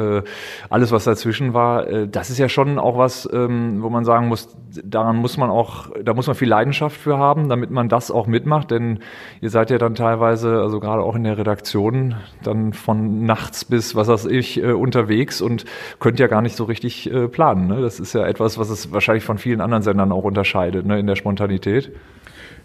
alles, 0.69 0.93
was 0.93 1.05
dazwischen 1.05 1.55
war. 1.55 2.07
Das 2.07 2.31
ist 2.31 2.39
ja 2.39 2.49
schon 2.49 2.79
auch 2.79 2.99
was, 2.99 3.29
ähm, 3.33 3.83
wo 3.83 3.89
man 3.89 4.05
sagen 4.05 4.29
muss, 4.29 4.57
daran 4.85 5.17
muss 5.17 5.37
man 5.37 5.51
auch, 5.51 5.91
da 6.03 6.15
muss 6.15 6.27
man 6.27 6.37
viel 6.37 6.49
Leidenschaft 6.49 6.97
für 6.97 7.17
haben, 7.17 7.49
damit 7.49 7.71
man 7.71 7.89
das 7.89 8.11
auch 8.11 8.27
mitmacht. 8.27 8.71
Denn 8.71 8.99
ihr 9.41 9.51
seid 9.51 9.71
ja 9.71 9.79
dann 9.79 9.95
teilweise, 9.95 10.61
also 10.61 10.81
gerade 10.81 11.03
auch 11.03 11.15
in 11.15 11.25
der 11.25 11.39
Redaktion, 11.39 11.70
Redaktion 11.71 12.17
dann 12.43 12.73
von 12.73 13.25
nachts 13.25 13.65
bis 13.65 13.95
was 13.95 14.09
weiß 14.09 14.27
ich 14.27 14.59
äh, 14.59 14.73
unterwegs 14.73 15.41
und 15.41 15.65
könnt 15.99 16.19
ja 16.19 16.27
gar 16.27 16.43
nicht 16.43 16.57
so 16.57 16.65
richtig 16.65 17.11
äh, 17.13 17.29
planen. 17.29 17.69
Ne? 17.69 17.81
Das 17.81 18.01
ist 18.01 18.13
ja 18.13 18.27
etwas, 18.27 18.59
was 18.59 18.71
es 18.71 18.93
wahrscheinlich 18.93 19.25
von 19.25 19.39
vielen 19.39 19.61
anderen 19.61 19.83
Sendern 19.83 20.13
auch 20.13 20.25
unterscheidet 20.25 20.87
ne? 20.87 20.99
in 20.99 21.07
der 21.07 21.17
Spontanität. 21.17 21.93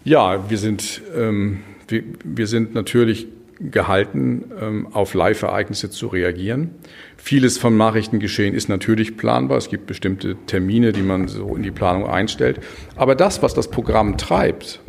Ja, 0.03 0.49
wir 0.49 0.57
sind, 0.57 1.01
ähm, 1.15 1.61
wir, 1.87 2.03
wir 2.23 2.47
sind 2.47 2.73
natürlich 2.73 3.27
gehalten, 3.59 4.51
ähm, 4.61 4.87
auf 4.91 5.13
Live-Ereignisse 5.13 5.89
zu 5.89 6.07
reagieren. 6.07 6.71
Vieles 7.17 7.57
vom 7.57 7.77
Nachrichtengeschehen 7.77 8.53
ist 8.53 8.69
natürlich 8.69 9.17
planbar. 9.17 9.57
Es 9.57 9.69
gibt 9.69 9.87
bestimmte 9.87 10.35
Termine, 10.45 10.91
die 10.91 11.01
man 11.01 11.27
so 11.27 11.55
in 11.55 11.63
die 11.63 11.71
Planung 11.71 12.07
einstellt. 12.07 12.59
Aber 12.95 13.15
das, 13.15 13.41
was 13.41 13.53
das 13.53 13.69
Programm 13.69 14.17
treibt, 14.17 14.81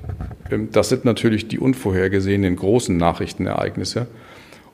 ähm, 0.50 0.68
das 0.72 0.88
sind 0.88 1.04
natürlich 1.04 1.48
die 1.48 1.58
unvorhergesehenen 1.58 2.56
großen 2.56 2.96
Nachrichtenereignisse. 2.96 4.06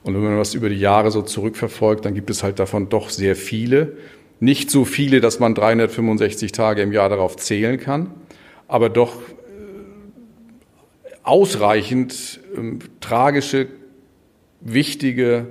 Und 0.03 0.15
wenn 0.15 0.23
man 0.23 0.37
das 0.37 0.53
über 0.53 0.69
die 0.69 0.79
Jahre 0.79 1.11
so 1.11 1.21
zurückverfolgt, 1.21 2.05
dann 2.05 2.13
gibt 2.13 2.29
es 2.29 2.43
halt 2.43 2.59
davon 2.59 2.89
doch 2.89 3.09
sehr 3.09 3.35
viele. 3.35 3.93
Nicht 4.39 4.69
so 4.69 4.83
viele, 4.83 5.21
dass 5.21 5.39
man 5.39 5.55
365 5.55 6.51
Tage 6.51 6.81
im 6.81 6.91
Jahr 6.91 7.07
darauf 7.07 7.37
zählen 7.37 7.79
kann, 7.79 8.11
aber 8.67 8.89
doch 8.89 9.15
äh, 9.15 9.21
ausreichend 11.23 12.41
ähm, 12.57 12.79
tragische, 12.99 13.67
wichtige. 14.63 15.47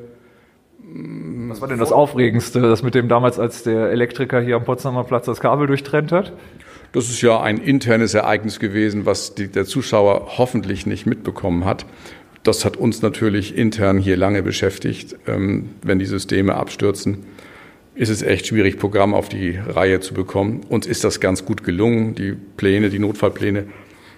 Was 1.48 1.60
war 1.60 1.68
denn 1.68 1.78
das 1.78 1.92
Aufregendste, 1.92 2.60
das 2.60 2.82
mit 2.82 2.94
dem 2.94 3.08
damals, 3.08 3.38
als 3.38 3.62
der 3.62 3.90
Elektriker 3.90 4.40
hier 4.40 4.56
am 4.56 4.64
Potsdamer 4.64 5.04
Platz 5.04 5.26
das 5.26 5.40
Kabel 5.40 5.66
durchtrennt 5.66 6.12
hat? 6.12 6.32
Das 6.92 7.08
ist 7.08 7.22
ja 7.22 7.40
ein 7.40 7.58
internes 7.58 8.12
Ereignis 8.12 8.58
gewesen, 8.58 9.06
was 9.06 9.34
die, 9.34 9.48
der 9.48 9.64
Zuschauer 9.64 10.38
hoffentlich 10.38 10.86
nicht 10.86 11.06
mitbekommen 11.06 11.64
hat. 11.64 11.86
Das 12.42 12.64
hat 12.64 12.76
uns 12.76 13.00
natürlich 13.00 13.56
intern 13.56 13.98
hier 13.98 14.16
lange 14.16 14.42
beschäftigt. 14.42 15.16
Ähm, 15.26 15.70
wenn 15.82 15.98
die 15.98 16.06
Systeme 16.06 16.56
abstürzen, 16.56 17.24
ist 17.94 18.08
es 18.08 18.22
echt 18.22 18.46
schwierig, 18.46 18.78
Programm 18.78 19.14
auf 19.14 19.28
die 19.28 19.56
Reihe 19.56 20.00
zu 20.00 20.12
bekommen. 20.12 20.62
Uns 20.68 20.86
ist 20.86 21.04
das 21.04 21.20
ganz 21.20 21.44
gut 21.44 21.62
gelungen. 21.62 22.14
Die 22.14 22.32
Pläne, 22.32 22.90
die 22.90 22.98
Notfallpläne 22.98 23.66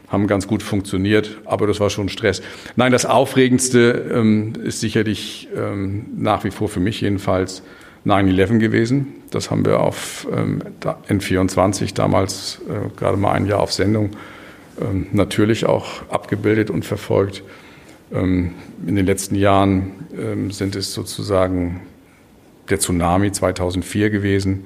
haben 0.09 0.27
ganz 0.27 0.47
gut 0.47 0.63
funktioniert, 0.63 1.39
aber 1.45 1.67
das 1.67 1.81
war 1.81 1.91
schon 1.91 2.09
Stress. 2.09 2.43
Nein, 2.77 2.93
das 2.93 3.07
Aufregendste 3.07 4.11
ähm, 4.13 4.53
ist 4.63 4.81
sicherlich 4.81 5.49
ähm, 5.57 6.07
nach 6.17 6.45
wie 6.45 6.51
vor 6.51 6.69
für 6.69 6.81
mich 6.81 7.01
jedenfalls 7.01 7.63
9-11 8.07 8.59
gewesen. 8.59 9.07
Das 9.31 9.51
haben 9.51 9.65
wir 9.65 9.81
auf 9.81 10.27
ähm, 10.33 10.63
N24 11.09 11.95
damals 11.95 12.61
äh, 12.69 12.97
gerade 12.97 13.17
mal 13.17 13.33
ein 13.33 13.47
Jahr 13.47 13.61
auf 13.61 13.73
Sendung 13.73 14.11
ähm, 14.81 15.07
natürlich 15.13 15.67
auch 15.67 16.09
abgebildet 16.11 16.71
und 16.71 16.85
verfolgt. 16.85 17.43
Ähm, 18.13 18.55
in 18.87 18.97
den 18.97 19.07
letzten 19.07 19.35
Jahren 19.35 19.93
ähm, 20.17 20.51
sind 20.51 20.77
es 20.77 20.93
sozusagen 20.93 21.81
der 22.69 22.79
Tsunami 22.79 23.33
2004 23.33 24.11
gewesen, 24.11 24.65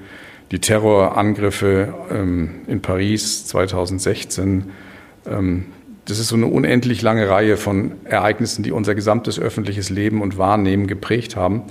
die 0.51 0.59
Terrorangriffe 0.59 1.93
in 2.65 2.81
Paris 2.81 3.45
2016. 3.45 4.71
Ähm, 5.29 5.65
das 6.05 6.17
ist 6.17 6.29
so 6.29 6.35
eine 6.35 6.47
unendlich 6.47 7.03
lange 7.03 7.29
Reihe 7.29 7.55
von 7.55 7.91
Ereignissen, 8.05 8.63
die 8.63 8.71
unser 8.71 8.95
gesamtes 8.95 9.39
öffentliches 9.39 9.91
Leben 9.91 10.21
und 10.21 10.37
Wahrnehmen 10.37 10.87
geprägt 10.87 11.35
haben. 11.35 11.63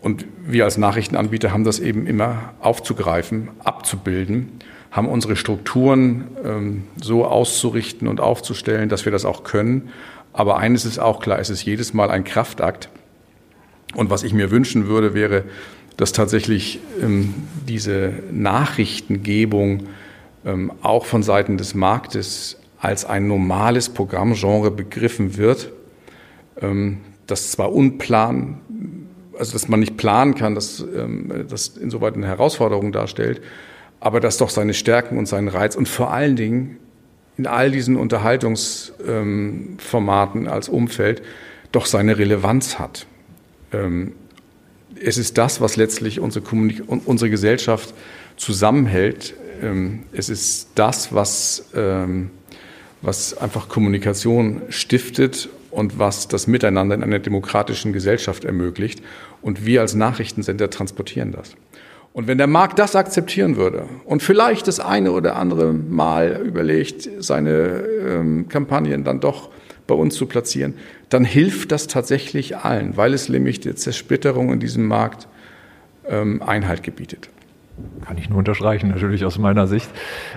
Und 0.00 0.26
wir 0.44 0.64
als 0.64 0.78
Nachrichtenanbieter 0.78 1.52
haben 1.52 1.64
das 1.64 1.78
eben 1.78 2.06
immer 2.06 2.54
aufzugreifen, 2.60 3.50
abzubilden, 3.62 4.48
haben 4.90 5.08
unsere 5.08 5.36
Strukturen 5.36 6.24
ähm, 6.44 6.84
so 7.00 7.24
auszurichten 7.24 8.08
und 8.08 8.20
aufzustellen, 8.20 8.88
dass 8.88 9.04
wir 9.04 9.12
das 9.12 9.24
auch 9.24 9.44
können. 9.44 9.90
Aber 10.32 10.58
eines 10.58 10.84
ist 10.84 10.98
auch 10.98 11.20
klar, 11.20 11.38
es 11.38 11.50
ist 11.50 11.64
jedes 11.64 11.94
Mal 11.94 12.10
ein 12.10 12.24
Kraftakt. 12.24 12.88
Und 13.94 14.10
was 14.10 14.22
ich 14.22 14.32
mir 14.32 14.50
wünschen 14.50 14.88
würde, 14.88 15.14
wäre, 15.14 15.44
dass 15.96 16.12
tatsächlich 16.12 16.80
ähm, 17.00 17.34
diese 17.66 18.12
Nachrichtengebung 18.32 19.84
auch 20.82 21.06
von 21.06 21.22
Seiten 21.22 21.58
des 21.58 21.74
Marktes 21.74 22.58
als 22.78 23.04
ein 23.04 23.26
normales 23.26 23.88
Programmgenre 23.88 24.70
begriffen 24.70 25.36
wird, 25.36 25.72
ähm, 26.60 26.98
das 27.26 27.50
zwar 27.50 27.72
unplan 27.72 28.60
also 29.38 29.52
dass 29.52 29.68
man 29.68 29.80
nicht 29.80 29.96
planen 29.96 30.34
kann, 30.34 30.54
dass 30.54 30.80
ähm, 30.80 31.46
das 31.48 31.68
insoweit 31.68 32.14
eine 32.14 32.26
Herausforderung 32.26 32.92
darstellt, 32.92 33.40
aber 34.00 34.20
dass 34.20 34.36
doch 34.38 34.50
seine 34.50 34.74
Stärken 34.74 35.16
und 35.18 35.26
seinen 35.26 35.48
Reiz 35.48 35.76
und 35.76 35.88
vor 35.88 36.12
allen 36.12 36.36
Dingen 36.36 36.78
in 37.36 37.46
all 37.46 37.70
diesen 37.70 37.96
Unterhaltungsformaten 37.96 40.42
ähm, 40.42 40.48
als 40.48 40.68
Umfeld 40.68 41.22
doch 41.72 41.86
seine 41.86 42.18
Relevanz 42.18 42.78
hat. 42.78 43.06
Ähm, 43.72 44.12
es 44.98 45.18
ist 45.18 45.36
das, 45.36 45.60
was 45.60 45.76
letztlich 45.76 46.20
unsere, 46.20 46.44
unsere 46.86 47.30
Gesellschaft 47.30 47.92
zusammenhält. 48.36 49.34
Ähm, 49.62 50.04
es 50.12 50.28
ist 50.28 50.70
das, 50.74 51.12
was, 51.14 51.70
ähm, 51.74 52.30
was 53.02 53.36
einfach 53.36 53.68
Kommunikation 53.68 54.62
stiftet 54.68 55.48
und 55.70 55.98
was 55.98 56.28
das 56.28 56.46
Miteinander 56.46 56.94
in 56.94 57.02
einer 57.02 57.18
demokratischen 57.18 57.92
Gesellschaft 57.92 58.44
ermöglicht. 58.44 59.02
Und 59.42 59.66
wir 59.66 59.82
als 59.82 59.94
Nachrichtensender 59.94 60.70
transportieren 60.70 61.32
das. 61.32 61.54
Und 62.12 62.26
wenn 62.28 62.38
der 62.38 62.46
Markt 62.46 62.78
das 62.78 62.96
akzeptieren 62.96 63.56
würde 63.56 63.84
und 64.06 64.22
vielleicht 64.22 64.68
das 64.68 64.80
eine 64.80 65.12
oder 65.12 65.36
andere 65.36 65.74
Mal 65.74 66.40
überlegt, 66.46 67.06
seine 67.18 67.84
ähm, 68.06 68.48
Kampagnen 68.48 69.04
dann 69.04 69.20
doch 69.20 69.50
bei 69.86 69.94
uns 69.94 70.14
zu 70.14 70.24
platzieren, 70.24 70.74
dann 71.10 71.24
hilft 71.24 71.72
das 71.72 71.88
tatsächlich 71.88 72.56
allen, 72.56 72.96
weil 72.96 73.12
es 73.12 73.28
nämlich 73.28 73.60
die 73.60 73.74
Zersplitterung 73.74 74.50
in 74.50 74.60
diesem 74.60 74.86
Markt 74.86 75.28
ähm, 76.08 76.42
Einhalt 76.42 76.82
gebietet. 76.82 77.28
Kann 78.04 78.16
ich 78.16 78.30
nur 78.30 78.38
unterstreichen, 78.38 78.88
natürlich 78.88 79.24
aus 79.24 79.38
meiner 79.38 79.66
Sicht. 79.66 79.90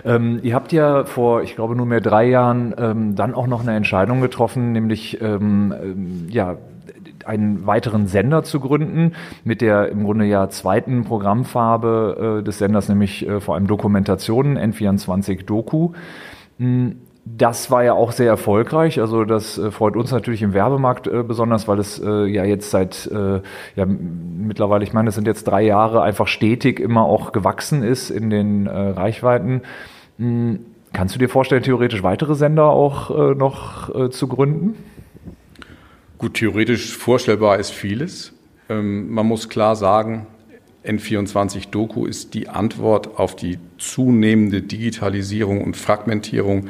Ähm, 0.04 0.40
ihr 0.44 0.56
habt 0.56 0.72
ja 0.72 1.06
vor, 1.06 1.42
ich 1.44 1.56
glaube, 1.56 1.76
nunmehr 1.76 2.02
drei 2.02 2.26
Jahren 2.26 2.74
ähm, 2.78 3.16
dann 3.16 3.34
auch 3.34 3.48
noch 3.48 3.62
eine 3.62 3.76
Entscheidung 3.76 4.22
getroffen, 4.22 4.72
nämlich 4.72 5.22
ähm, 5.22 5.74
ähm 5.82 6.28
ja, 6.30 6.58
einen 7.26 7.68
weiteren 7.68 8.08
Sender 8.08 8.44
zu 8.44 8.60
gründen, 8.60 9.14
mit 9.44 9.62
der 9.62 9.90
im 9.90 10.04
Grunde 10.04 10.26
ja 10.26 10.50
zweiten 10.50 11.04
Programmfarbe 11.04 12.40
äh, 12.40 12.44
des 12.44 12.58
Senders, 12.58 12.90
nämlich 12.90 13.28
äh, 13.28 13.40
vor 13.40 13.56
allem 13.56 13.68
Dokumentationen, 13.68 14.58
N24 14.58 15.46
Doku. 15.46 15.92
Hm, 16.58 16.98
das 17.38 17.70
war 17.70 17.84
ja 17.84 17.94
auch 17.94 18.12
sehr 18.12 18.28
erfolgreich. 18.28 19.00
Also 19.00 19.24
das 19.26 19.58
äh, 19.58 19.72
freut 19.72 19.96
uns 19.96 20.12
natürlich 20.12 20.42
im 20.42 20.54
Werbemarkt 20.54 21.08
äh, 21.08 21.24
besonders, 21.24 21.68
weil 21.68 21.80
es 21.80 22.00
äh, 22.00 22.26
ja 22.26 22.44
jetzt 22.44 22.72
seit 22.72 23.08
äh, 23.08 23.42
ja 23.76 23.86
mittlerweile, 23.86 24.84
ich 24.84 24.94
meine, 24.94 25.10
es 25.10 25.16
sind 25.16 25.28
jetzt 25.28 25.46
drei 25.46 25.62
Jahre 25.62 26.02
einfach 26.02 26.28
stetig 26.28 26.80
immer 26.80 27.04
auch 27.04 27.32
gewachsen 27.32 27.84
ist 27.84 28.10
in 28.10 28.30
den 28.30 28.68
äh, 28.68 28.72
Reichweiten. 28.72 29.62
Hm, 30.18 30.60
kannst 30.94 31.16
du 31.16 31.20
dir 31.20 31.30
vorstellen, 31.30 31.64
theoretisch 31.64 32.04
weitere 32.04 32.36
Sender 32.36 32.66
auch 32.66 33.12
äh, 33.12 33.36
noch 33.36 34.10
zu 34.10 34.28
gründen? 34.28 34.76
Gut, 36.18 36.34
theoretisch 36.34 36.98
vorstellbar 36.98 37.60
ist 37.60 37.72
vieles. 37.72 38.34
Ähm, 38.70 39.10
man 39.12 39.26
muss 39.26 39.50
klar 39.50 39.76
sagen, 39.76 40.28
N24 40.86 41.70
Doku 41.70 42.06
ist 42.06 42.34
die 42.34 42.50
Antwort 42.50 43.20
auf 43.20 43.36
die 43.36 43.60
zunehmende 43.78 44.62
Digitalisierung 44.62 45.62
und 45.64 45.78
Fragmentierung 45.78 46.70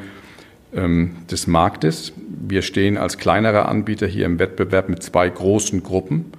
des 0.72 1.46
Marktes. 1.48 2.12
Wir 2.26 2.62
stehen 2.62 2.96
als 2.96 3.18
kleinerer 3.18 3.68
Anbieter 3.68 4.06
hier 4.06 4.26
im 4.26 4.38
Wettbewerb 4.38 4.88
mit 4.88 5.02
zwei 5.02 5.28
großen 5.28 5.82
Gruppen. 5.82 6.32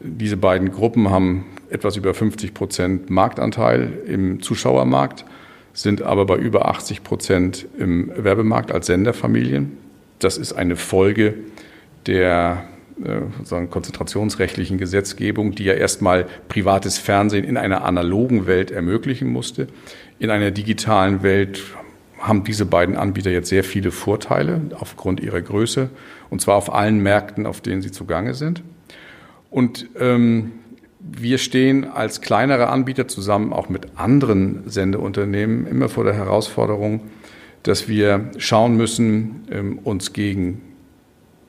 Diese 0.00 0.36
beiden 0.36 0.72
Gruppen 0.72 1.10
haben 1.10 1.46
etwas 1.70 1.96
über 1.96 2.14
50 2.14 2.52
Prozent 2.52 3.10
Marktanteil 3.10 3.92
im 4.06 4.42
Zuschauermarkt, 4.42 5.24
sind 5.72 6.02
aber 6.02 6.26
bei 6.26 6.36
über 6.36 6.68
80 6.68 7.04
Prozent 7.04 7.66
im 7.78 8.12
Werbemarkt 8.16 8.72
als 8.72 8.86
Senderfamilien. 8.86 9.78
Das 10.18 10.36
ist 10.36 10.52
eine 10.52 10.76
Folge 10.76 11.34
der 12.06 12.64
äh, 13.02 13.66
konzentrationsrechtlichen 13.66 14.78
Gesetzgebung, 14.78 15.54
die 15.54 15.64
ja 15.64 15.74
erstmal 15.74 16.26
privates 16.48 16.98
Fernsehen 16.98 17.44
in 17.44 17.56
einer 17.56 17.84
analogen 17.84 18.46
Welt 18.46 18.70
ermöglichen 18.70 19.28
musste. 19.28 19.68
In 20.18 20.30
einer 20.30 20.50
digitalen 20.50 21.22
Welt 21.22 21.60
haben 22.18 22.44
diese 22.44 22.66
beiden 22.66 22.96
Anbieter 22.96 23.30
jetzt 23.30 23.48
sehr 23.48 23.64
viele 23.64 23.90
Vorteile 23.90 24.60
aufgrund 24.78 25.20
ihrer 25.20 25.40
Größe 25.40 25.90
und 26.30 26.40
zwar 26.40 26.56
auf 26.56 26.72
allen 26.72 26.98
Märkten, 26.98 27.46
auf 27.46 27.60
denen 27.60 27.82
sie 27.82 27.92
zugange 27.92 28.34
sind. 28.34 28.62
Und 29.50 29.88
ähm, 29.98 30.52
wir 30.98 31.38
stehen 31.38 31.84
als 31.84 32.20
kleinere 32.20 32.68
Anbieter 32.68 33.08
zusammen 33.08 33.52
auch 33.52 33.68
mit 33.68 33.88
anderen 33.96 34.68
Sendeunternehmen 34.68 35.66
immer 35.66 35.88
vor 35.88 36.04
der 36.04 36.14
Herausforderung, 36.14 37.02
dass 37.62 37.88
wir 37.88 38.30
schauen 38.38 38.76
müssen, 38.76 39.44
ähm, 39.50 39.78
uns 39.84 40.12
gegen 40.12 40.62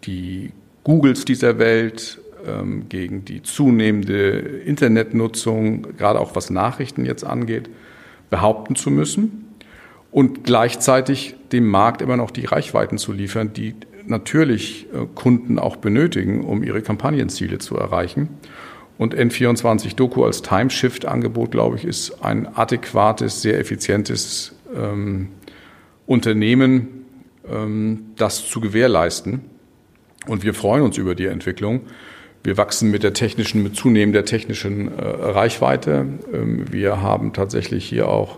die 0.03 0.51
Googles 0.83 1.25
dieser 1.25 1.57
Welt, 1.57 2.19
ähm, 2.45 2.87
gegen 2.89 3.25
die 3.25 3.41
zunehmende 3.41 4.39
Internetnutzung, 4.39 5.97
gerade 5.97 6.19
auch 6.19 6.35
was 6.35 6.49
Nachrichten 6.49 7.05
jetzt 7.05 7.23
angeht, 7.23 7.69
behaupten 8.29 8.75
zu 8.75 8.91
müssen 8.91 9.45
und 10.15 10.45
gleichzeitig 10.45 11.35
dem 11.51 11.67
Markt 11.67 12.01
immer 12.01 12.15
noch 12.15 12.31
die 12.31 12.45
Reichweiten 12.45 12.97
zu 12.97 13.11
liefern, 13.11 13.51
die 13.51 13.75
natürlich 14.05 14.87
äh, 14.93 15.07
Kunden 15.13 15.59
auch 15.59 15.75
benötigen, 15.75 16.45
um 16.45 16.63
ihre 16.63 16.81
Kampagnenziele 16.81 17.57
zu 17.57 17.75
erreichen. 17.75 18.29
Und 18.97 19.13
N24 19.13 19.97
Doku 19.97 20.23
als 20.23 20.41
Timeshift-Angebot, 20.41 21.51
glaube 21.51 21.75
ich, 21.75 21.83
ist 21.83 22.23
ein 22.23 22.47
adäquates, 22.47 23.41
sehr 23.41 23.59
effizientes 23.59 24.55
ähm, 24.73 25.31
Unternehmen, 26.05 27.05
ähm, 27.51 28.05
das 28.15 28.47
zu 28.47 28.61
gewährleisten. 28.61 29.41
Und 30.27 30.45
wir 30.45 30.53
freuen 30.53 30.83
uns 30.83 30.97
über 30.97 31.13
die 31.15 31.25
Entwicklung. 31.25 31.81
Wir 32.41 32.55
wachsen 32.55 32.89
mit 32.89 33.03
der 33.03 33.11
technischen, 33.11 33.63
mit 33.63 33.75
zunehmender 33.75 34.23
technischen 34.23 34.97
äh, 34.97 35.01
Reichweite. 35.01 36.05
Ähm, 36.31 36.71
wir 36.71 37.01
haben 37.01 37.33
tatsächlich 37.33 37.83
hier 37.83 38.07
auch 38.07 38.37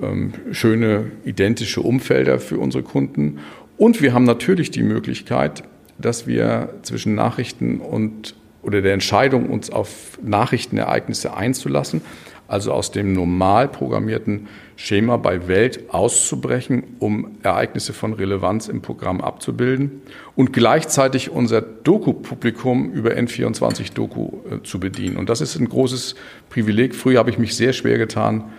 ähm, 0.00 0.32
schöne 0.52 1.10
identische 1.24 1.80
Umfelder 1.80 2.38
für 2.38 2.58
unsere 2.58 2.82
Kunden. 2.82 3.40
Und 3.76 4.00
wir 4.00 4.14
haben 4.14 4.24
natürlich 4.24 4.70
die 4.70 4.82
Möglichkeit, 4.82 5.64
dass 5.98 6.26
wir 6.26 6.74
zwischen 6.82 7.14
Nachrichten 7.14 7.80
und 7.80 8.34
oder 8.62 8.80
der 8.80 8.92
Entscheidung, 8.94 9.50
uns 9.50 9.70
auf 9.70 10.18
Nachrichtenereignisse 10.22 11.34
einzulassen, 11.36 12.00
also 12.48 12.72
aus 12.72 12.90
dem 12.90 13.12
normal 13.12 13.68
programmierten 13.68 14.46
Schema 14.76 15.16
bei 15.16 15.48
Welt 15.48 15.92
auszubrechen, 15.92 16.82
um 16.98 17.38
Ereignisse 17.42 17.92
von 17.92 18.12
Relevanz 18.12 18.68
im 18.68 18.82
Programm 18.82 19.20
abzubilden 19.20 20.02
und 20.36 20.52
gleichzeitig 20.52 21.30
unser 21.30 21.62
Doku-Publikum 21.62 22.92
über 22.92 23.12
N24 23.12 23.94
Doku 23.94 24.40
äh, 24.50 24.62
zu 24.62 24.80
bedienen. 24.80 25.16
Und 25.16 25.28
das 25.28 25.40
ist 25.40 25.56
ein 25.56 25.68
großes 25.68 26.14
Privileg. 26.50 26.94
Früher 26.94 27.18
habe 27.18 27.30
ich 27.30 27.38
mich 27.38 27.56
sehr 27.56 27.72
schwer 27.72 27.98
getan, 27.98 28.52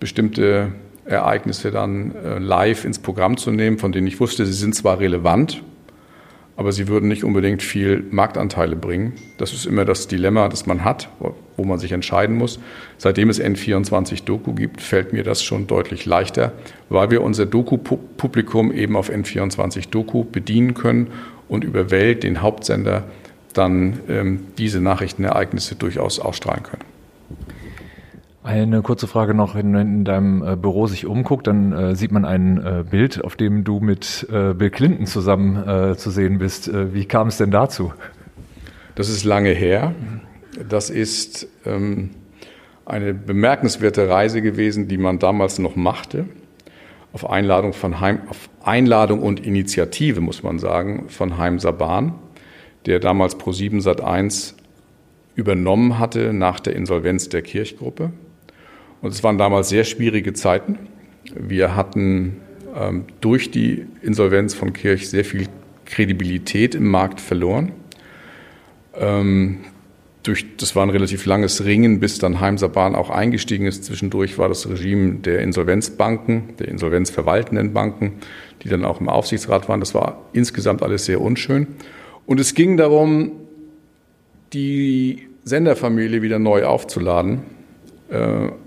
bestimmte 0.00 0.72
Ereignisse 1.04 1.70
dann 1.70 2.14
äh, 2.14 2.38
live 2.38 2.84
ins 2.84 2.98
Programm 2.98 3.36
zu 3.36 3.50
nehmen, 3.50 3.78
von 3.78 3.92
denen 3.92 4.06
ich 4.06 4.20
wusste, 4.20 4.44
sie 4.46 4.52
sind 4.52 4.74
zwar 4.74 5.00
relevant, 5.00 5.62
aber 6.56 6.72
sie 6.72 6.88
würden 6.88 7.08
nicht 7.08 7.24
unbedingt 7.24 7.62
viel 7.62 8.04
Marktanteile 8.10 8.74
bringen. 8.76 9.12
Das 9.38 9.52
ist 9.52 9.64
immer 9.64 9.84
das 9.84 10.08
Dilemma, 10.08 10.48
das 10.48 10.66
man 10.66 10.84
hat, 10.84 11.08
wo 11.56 11.64
man 11.64 11.78
sich 11.78 11.92
entscheiden 11.92 12.36
muss. 12.36 12.58
Seitdem 12.98 13.30
es 13.30 13.40
N24 13.40 14.24
Doku 14.24 14.52
gibt, 14.54 14.80
fällt 14.80 15.12
mir 15.12 15.22
das 15.22 15.42
schon 15.42 15.68
deutlich 15.68 16.04
leichter, 16.04 16.52
weil 16.88 17.10
wir 17.10 17.22
unser 17.22 17.46
Doku-Publikum 17.46 18.72
eben 18.72 18.96
auf 18.96 19.08
N24 19.08 19.90
Doku 19.90 20.24
bedienen 20.24 20.74
können 20.74 21.12
und 21.48 21.62
über 21.62 21.92
Welt, 21.92 22.24
den 22.24 22.42
Hauptsender, 22.42 23.04
dann 23.54 24.00
ähm, 24.08 24.40
diese 24.58 24.80
Nachrichtenereignisse 24.80 25.76
durchaus 25.76 26.18
ausstrahlen 26.18 26.64
können. 26.64 26.97
Eine 28.44 28.82
kurze 28.82 29.08
Frage 29.08 29.34
noch, 29.34 29.56
wenn 29.56 29.72
man 29.72 29.80
in 29.80 30.04
deinem 30.04 30.42
äh, 30.42 30.56
Büro 30.56 30.86
sich 30.86 31.06
umguckt, 31.06 31.48
dann 31.48 31.72
äh, 31.72 31.96
sieht 31.96 32.12
man 32.12 32.24
ein 32.24 32.58
äh, 32.58 32.84
Bild, 32.88 33.22
auf 33.24 33.34
dem 33.34 33.64
du 33.64 33.80
mit 33.80 34.26
äh, 34.30 34.54
Bill 34.54 34.70
Clinton 34.70 35.06
zusammen 35.06 35.56
äh, 35.68 35.96
zu 35.96 36.10
sehen 36.10 36.38
bist. 36.38 36.68
Äh, 36.68 36.94
wie 36.94 37.04
kam 37.04 37.28
es 37.28 37.36
denn 37.36 37.50
dazu? 37.50 37.92
Das 38.94 39.08
ist 39.08 39.24
lange 39.24 39.50
her. 39.50 39.92
Das 40.68 40.88
ist 40.88 41.48
ähm, 41.66 42.10
eine 42.86 43.12
bemerkenswerte 43.12 44.08
Reise 44.08 44.40
gewesen, 44.40 44.86
die 44.86 44.98
man 44.98 45.18
damals 45.18 45.58
noch 45.58 45.74
machte. 45.74 46.26
Auf 47.12 47.28
Einladung, 47.28 47.72
von 47.72 48.00
Heim, 48.00 48.20
auf 48.28 48.48
Einladung 48.62 49.20
und 49.20 49.44
Initiative, 49.44 50.20
muss 50.20 50.44
man 50.44 50.58
sagen, 50.60 51.08
von 51.08 51.38
Heim 51.38 51.58
Saban, 51.58 52.14
der 52.86 53.00
damals 53.00 53.36
Pro7 53.36 53.82
Sat1 53.82 54.54
übernommen 55.34 55.98
hatte 55.98 56.32
nach 56.32 56.60
der 56.60 56.76
Insolvenz 56.76 57.28
der 57.28 57.42
Kirchgruppe. 57.42 58.12
Und 59.00 59.10
es 59.10 59.22
waren 59.22 59.38
damals 59.38 59.68
sehr 59.68 59.84
schwierige 59.84 60.32
Zeiten. 60.32 60.78
Wir 61.34 61.76
hatten 61.76 62.38
ähm, 62.74 63.04
durch 63.20 63.50
die 63.50 63.86
Insolvenz 64.02 64.54
von 64.54 64.72
Kirch 64.72 65.08
sehr 65.08 65.24
viel 65.24 65.46
Kredibilität 65.84 66.74
im 66.74 66.88
Markt 66.88 67.20
verloren. 67.20 67.72
Ähm, 68.94 69.58
durch, 70.22 70.44
das 70.56 70.74
war 70.76 70.82
ein 70.82 70.90
relativ 70.90 71.24
langes 71.26 71.64
Ringen, 71.64 72.00
bis 72.00 72.18
dann 72.18 72.40
Heimser 72.40 72.68
Bahn 72.68 72.94
auch 72.94 73.08
eingestiegen 73.08 73.66
ist. 73.66 73.84
Zwischendurch 73.84 74.36
war 74.36 74.48
das 74.48 74.68
Regime 74.68 75.20
der 75.20 75.40
Insolvenzbanken, 75.40 76.56
der 76.58 76.68
insolvenzverwaltenden 76.68 77.72
Banken, 77.72 78.14
die 78.62 78.68
dann 78.68 78.84
auch 78.84 79.00
im 79.00 79.08
Aufsichtsrat 79.08 79.68
waren. 79.68 79.80
Das 79.80 79.94
war 79.94 80.26
insgesamt 80.32 80.82
alles 80.82 81.04
sehr 81.04 81.20
unschön. 81.20 81.68
Und 82.26 82.40
es 82.40 82.54
ging 82.54 82.76
darum, 82.76 83.32
die 84.52 85.28
Senderfamilie 85.44 86.20
wieder 86.20 86.38
neu 86.38 86.64
aufzuladen 86.64 87.57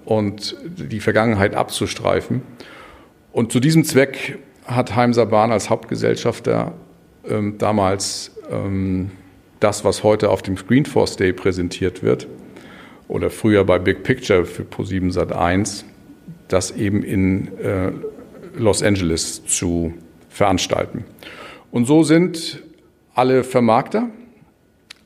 und 0.06 0.56
die 0.66 1.00
Vergangenheit 1.00 1.56
abzustreifen. 1.56 2.44
Und 3.32 3.52
zu 3.52 3.60
diesem 3.60 3.84
Zweck 3.84 4.38
hat 4.66 4.96
Heimser 4.96 5.26
Bahn 5.26 5.52
als 5.52 5.70
Hauptgesellschafter 5.70 6.74
ähm, 7.28 7.58
damals 7.58 8.32
ähm, 8.52 9.12
das, 9.60 9.84
was 9.86 10.04
heute 10.04 10.30
auf 10.30 10.42
dem 10.42 10.58
Screenforce 10.58 11.18
Day 11.18 11.34
präsentiert 11.34 12.04
wird, 12.04 12.28
oder 13.08 13.30
früher 13.30 13.66
bei 13.66 13.78
Big 13.78 14.04
Picture 14.04 14.46
für 14.46 14.64
Pro7 14.64 15.12
Sat 15.12 15.34
1, 15.34 15.86
das 16.48 16.72
eben 16.72 17.04
in 17.04 17.58
äh, 17.58 17.92
Los 18.58 18.82
Angeles 18.82 19.46
zu 19.46 19.94
veranstalten. 20.30 21.04
Und 21.72 21.86
so 21.86 22.04
sind 22.04 22.64
alle 23.14 23.44
Vermarkter, 23.44 24.10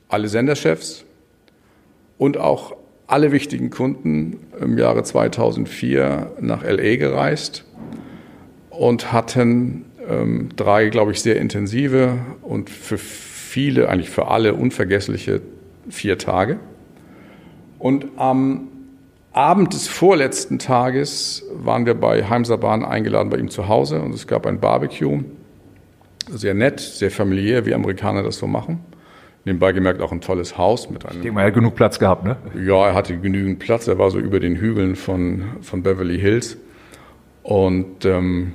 alle 0.08 0.28
Senderchefs 0.28 1.04
und 2.18 2.38
auch 2.38 2.76
alle 3.06 3.32
wichtigen 3.32 3.70
Kunden 3.70 4.38
im 4.60 4.78
Jahre 4.78 5.02
2004 5.02 6.32
nach 6.40 6.62
LA 6.64 6.96
gereist 6.96 7.64
und 8.70 9.12
hatten 9.12 9.84
ähm, 10.08 10.48
drei, 10.56 10.88
glaube 10.88 11.12
ich, 11.12 11.20
sehr 11.20 11.36
intensive 11.36 12.18
und 12.42 12.70
für 12.70 12.98
viele, 12.98 13.88
eigentlich 13.88 14.10
für 14.10 14.28
alle 14.28 14.54
unvergessliche 14.54 15.40
vier 15.88 16.18
Tage. 16.18 16.58
Und 17.78 18.06
am 18.16 18.68
Abend 19.32 19.74
des 19.74 19.86
vorletzten 19.86 20.58
Tages 20.58 21.44
waren 21.52 21.86
wir 21.86 21.94
bei 21.94 22.24
Heimserbahn 22.24 22.84
eingeladen 22.84 23.30
bei 23.30 23.36
ihm 23.36 23.50
zu 23.50 23.68
Hause 23.68 24.00
und 24.00 24.14
es 24.14 24.26
gab 24.26 24.46
ein 24.46 24.60
Barbecue. 24.60 25.20
Sehr 26.28 26.54
nett, 26.54 26.80
sehr 26.80 27.10
familiär, 27.10 27.66
wie 27.66 27.74
Amerikaner 27.74 28.22
das 28.22 28.38
so 28.38 28.46
machen. 28.46 28.80
Nebenbei 29.46 29.70
gemerkt 29.70 30.00
auch 30.02 30.10
ein 30.10 30.20
tolles 30.20 30.58
Haus 30.58 30.90
mit 30.90 31.06
einem. 31.06 31.18
Ich 31.18 31.22
denke 31.22 31.36
mal, 31.36 31.42
er 31.42 31.46
hat 31.46 31.54
genug 31.54 31.76
Platz 31.76 32.00
gehabt, 32.00 32.24
ne? 32.24 32.36
Ja, 32.66 32.88
er 32.88 32.94
hatte 32.94 33.16
genügend 33.16 33.60
Platz. 33.60 33.86
Er 33.86 33.96
war 33.96 34.10
so 34.10 34.18
über 34.18 34.40
den 34.40 34.56
Hügeln 34.56 34.96
von, 34.96 35.44
von 35.62 35.84
Beverly 35.84 36.18
Hills. 36.18 36.56
Und 37.44 38.04
ähm, 38.04 38.54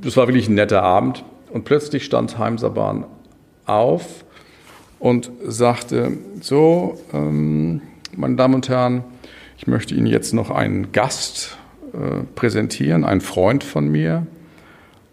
das 0.00 0.16
war 0.16 0.26
wirklich 0.26 0.48
ein 0.48 0.54
netter 0.54 0.82
Abend. 0.82 1.22
Und 1.50 1.66
plötzlich 1.66 2.06
stand 2.06 2.38
Heimserbahn 2.38 3.04
auf 3.66 4.24
und 4.98 5.30
sagte: 5.42 6.12
So, 6.40 6.98
ähm, 7.12 7.82
meine 8.16 8.36
Damen 8.36 8.54
und 8.54 8.70
Herren, 8.70 9.04
ich 9.58 9.66
möchte 9.66 9.94
Ihnen 9.94 10.06
jetzt 10.06 10.32
noch 10.32 10.50
einen 10.50 10.92
Gast 10.92 11.58
äh, 11.92 12.22
präsentieren, 12.34 13.04
einen 13.04 13.20
Freund 13.20 13.64
von 13.64 13.86
mir, 13.86 14.26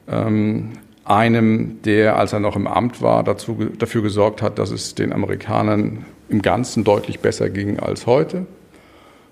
ähm, 0.08 0.69
einem, 1.03 1.81
der, 1.83 2.17
als 2.17 2.33
er 2.33 2.39
noch 2.39 2.55
im 2.55 2.67
Amt 2.67 3.01
war, 3.01 3.23
dazu, 3.23 3.57
dafür 3.77 4.01
gesorgt 4.01 4.41
hat, 4.41 4.59
dass 4.59 4.71
es 4.71 4.95
den 4.95 5.13
Amerikanern 5.13 6.05
im 6.29 6.41
Ganzen 6.41 6.83
deutlich 6.83 7.19
besser 7.19 7.49
ging 7.49 7.79
als 7.79 8.05
heute. 8.05 8.45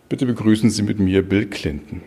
Bitte 0.10 0.25
begrüßen 0.25 0.69
Sie 0.69 0.82
mit 0.82 0.99
mir 0.99 1.27
Bill 1.27 1.45
Clinton. 1.45 2.01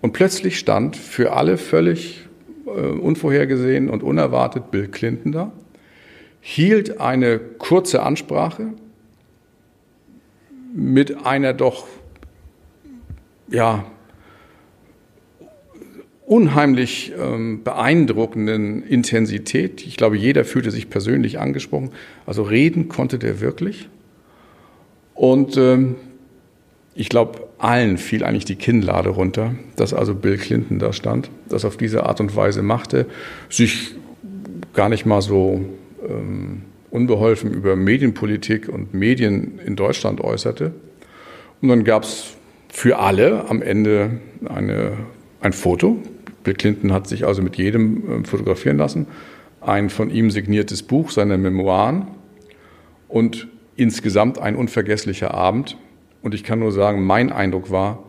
Und 0.00 0.12
plötzlich 0.12 0.58
stand 0.58 0.96
für 0.96 1.32
alle 1.32 1.58
völlig 1.58 2.26
äh, 2.66 2.70
unvorhergesehen 2.70 3.90
und 3.90 4.02
unerwartet 4.02 4.70
Bill 4.70 4.88
Clinton 4.88 5.32
da, 5.32 5.52
hielt 6.40 7.00
eine 7.00 7.38
kurze 7.38 8.02
Ansprache, 8.02 8.68
mit 10.72 11.26
einer 11.26 11.52
doch 11.52 11.86
ja, 13.48 13.84
unheimlich 16.30 17.12
ähm, 17.20 17.64
beeindruckenden 17.64 18.84
Intensität. 18.84 19.84
Ich 19.84 19.96
glaube, 19.96 20.16
jeder 20.16 20.44
fühlte 20.44 20.70
sich 20.70 20.88
persönlich 20.88 21.40
angesprochen. 21.40 21.90
Also 22.24 22.44
reden 22.44 22.88
konnte 22.88 23.18
der 23.18 23.40
wirklich. 23.40 23.88
Und 25.16 25.56
ähm, 25.56 25.96
ich 26.94 27.08
glaube, 27.08 27.48
allen 27.58 27.98
fiel 27.98 28.22
eigentlich 28.22 28.44
die 28.44 28.54
Kinnlade 28.54 29.08
runter, 29.08 29.56
dass 29.74 29.92
also 29.92 30.14
Bill 30.14 30.38
Clinton 30.38 30.78
da 30.78 30.92
stand, 30.92 31.32
das 31.48 31.64
auf 31.64 31.76
diese 31.76 32.06
Art 32.06 32.20
und 32.20 32.36
Weise 32.36 32.62
machte, 32.62 33.06
sich 33.48 33.96
gar 34.72 34.88
nicht 34.88 35.06
mal 35.06 35.22
so 35.22 35.64
ähm, 36.08 36.62
unbeholfen 36.92 37.52
über 37.52 37.74
Medienpolitik 37.74 38.68
und 38.68 38.94
Medien 38.94 39.58
in 39.66 39.74
Deutschland 39.74 40.20
äußerte. 40.20 40.70
Und 41.60 41.70
dann 41.70 41.82
gab 41.82 42.04
es 42.04 42.36
für 42.68 43.00
alle 43.00 43.50
am 43.50 43.62
Ende 43.62 44.20
eine, 44.48 44.92
ein 45.40 45.52
Foto. 45.52 45.98
Bill 46.44 46.54
Clinton 46.54 46.92
hat 46.92 47.06
sich 47.06 47.26
also 47.26 47.42
mit 47.42 47.56
jedem 47.56 48.22
äh, 48.22 48.26
fotografieren 48.26 48.78
lassen. 48.78 49.06
Ein 49.60 49.90
von 49.90 50.10
ihm 50.10 50.30
signiertes 50.30 50.82
Buch, 50.82 51.10
seine 51.10 51.36
Memoiren 51.36 52.08
und 53.08 53.48
insgesamt 53.76 54.38
ein 54.38 54.56
unvergesslicher 54.56 55.34
Abend. 55.34 55.76
Und 56.22 56.34
ich 56.34 56.44
kann 56.44 56.58
nur 56.58 56.72
sagen, 56.72 57.04
mein 57.04 57.32
Eindruck 57.32 57.70
war, 57.70 58.04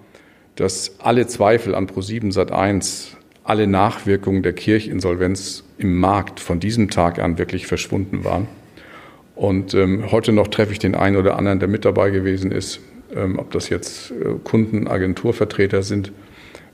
dass 0.55 0.99
alle 0.99 1.27
Zweifel 1.27 1.75
an 1.75 1.87
Pro7 1.87 2.33
Sat1, 2.33 3.15
alle 3.43 3.67
Nachwirkungen 3.67 4.43
der 4.43 4.53
Kirchinsolvenz 4.53 5.63
im 5.77 5.97
Markt 5.99 6.39
von 6.39 6.59
diesem 6.59 6.89
Tag 6.89 7.19
an 7.19 7.37
wirklich 7.37 7.67
verschwunden 7.67 8.23
waren. 8.23 8.47
Und 9.35 9.73
ähm, 9.73 10.11
heute 10.11 10.33
noch 10.33 10.47
treffe 10.49 10.73
ich 10.73 10.79
den 10.79 10.93
einen 10.93 11.15
oder 11.15 11.37
anderen, 11.37 11.59
der 11.59 11.67
mit 11.67 11.83
dabei 11.83 12.11
gewesen 12.11 12.51
ist, 12.51 12.79
ähm, 13.15 13.39
ob 13.39 13.51
das 13.51 13.69
jetzt 13.69 14.11
äh, 14.11 14.35
Kunden, 14.43 14.87
Agenturvertreter 14.87 15.83
sind 15.83 16.11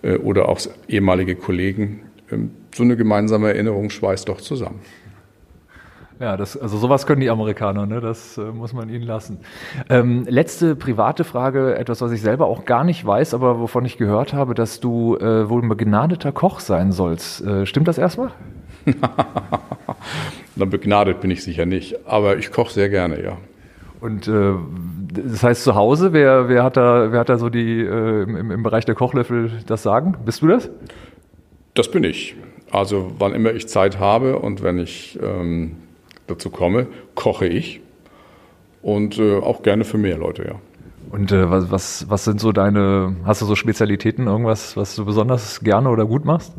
oder 0.03 0.49
auch 0.49 0.59
ehemalige 0.87 1.35
Kollegen. 1.35 2.01
Ähm, 2.31 2.51
so 2.75 2.83
eine 2.83 2.95
gemeinsame 2.95 3.49
Erinnerung 3.49 3.89
schweißt 3.89 4.29
doch 4.29 4.41
zusammen. 4.41 4.79
Ja, 6.19 6.35
das, 6.35 6.57
also 6.57 6.77
sowas 6.77 7.05
können 7.05 7.21
die 7.21 7.29
Amerikaner, 7.29 7.85
ne? 7.85 8.01
das 8.01 8.39
äh, 8.39 8.41
muss 8.41 8.73
man 8.73 8.89
ihnen 8.89 9.03
lassen. 9.03 9.39
Ähm, 9.87 10.25
letzte 10.27 10.75
private 10.75 11.23
Frage, 11.23 11.75
etwas, 11.75 12.01
was 12.01 12.11
ich 12.11 12.21
selber 12.21 12.47
auch 12.47 12.65
gar 12.65 12.83
nicht 12.83 13.05
weiß, 13.05 13.35
aber 13.35 13.59
wovon 13.59 13.85
ich 13.85 13.97
gehört 13.97 14.33
habe, 14.33 14.55
dass 14.55 14.79
du 14.79 15.15
äh, 15.17 15.47
wohl 15.47 15.61
ein 15.61 15.69
begnadeter 15.69 16.31
Koch 16.31 16.59
sein 16.59 16.91
sollst. 16.91 17.45
Äh, 17.45 17.67
stimmt 17.67 17.87
das 17.87 17.99
erstmal? 17.99 18.31
Na, 20.55 20.65
begnadet 20.65 21.21
bin 21.21 21.29
ich 21.29 21.43
sicher 21.43 21.67
nicht, 21.67 22.07
aber 22.07 22.37
ich 22.37 22.51
koche 22.51 22.73
sehr 22.73 22.89
gerne, 22.89 23.21
ja. 23.23 23.37
Und 23.99 24.27
äh, 24.27 24.53
das 25.11 25.43
heißt 25.43 25.63
zu 25.63 25.75
Hause, 25.75 26.13
wer, 26.13 26.49
wer, 26.49 26.63
hat, 26.63 26.77
da, 26.77 27.11
wer 27.11 27.19
hat 27.19 27.29
da 27.29 27.37
so 27.37 27.49
die 27.49 27.81
äh, 27.81 28.23
im, 28.23 28.51
im 28.51 28.63
Bereich 28.63 28.85
der 28.85 28.95
Kochlöffel 28.95 29.51
das 29.65 29.83
Sagen? 29.83 30.15
Bist 30.25 30.41
du 30.41 30.47
das? 30.47 30.69
Das 31.73 31.89
bin 31.89 32.03
ich. 32.03 32.35
Also 32.71 33.11
wann 33.17 33.33
immer 33.33 33.53
ich 33.53 33.67
Zeit 33.67 33.99
habe 33.99 34.39
und 34.39 34.61
wenn 34.61 34.77
ich 34.77 35.17
ähm, 35.21 35.77
dazu 36.27 36.49
komme, 36.49 36.87
koche 37.15 37.47
ich. 37.47 37.81
Und 38.81 39.17
äh, 39.17 39.37
auch 39.37 39.63
gerne 39.63 39.83
für 39.83 39.97
mehr 39.97 40.17
Leute, 40.17 40.43
ja. 40.45 40.55
Und 41.09 41.31
äh, 41.31 41.49
was, 41.49 41.71
was, 41.71 42.09
was 42.09 42.25
sind 42.25 42.39
so 42.39 42.51
deine, 42.51 43.15
hast 43.23 43.41
du 43.41 43.45
so 43.45 43.55
Spezialitäten, 43.55 44.27
irgendwas, 44.27 44.75
was 44.75 44.95
du 44.95 45.05
besonders 45.05 45.61
gerne 45.61 45.89
oder 45.89 46.05
gut 46.05 46.25
machst? 46.25 46.53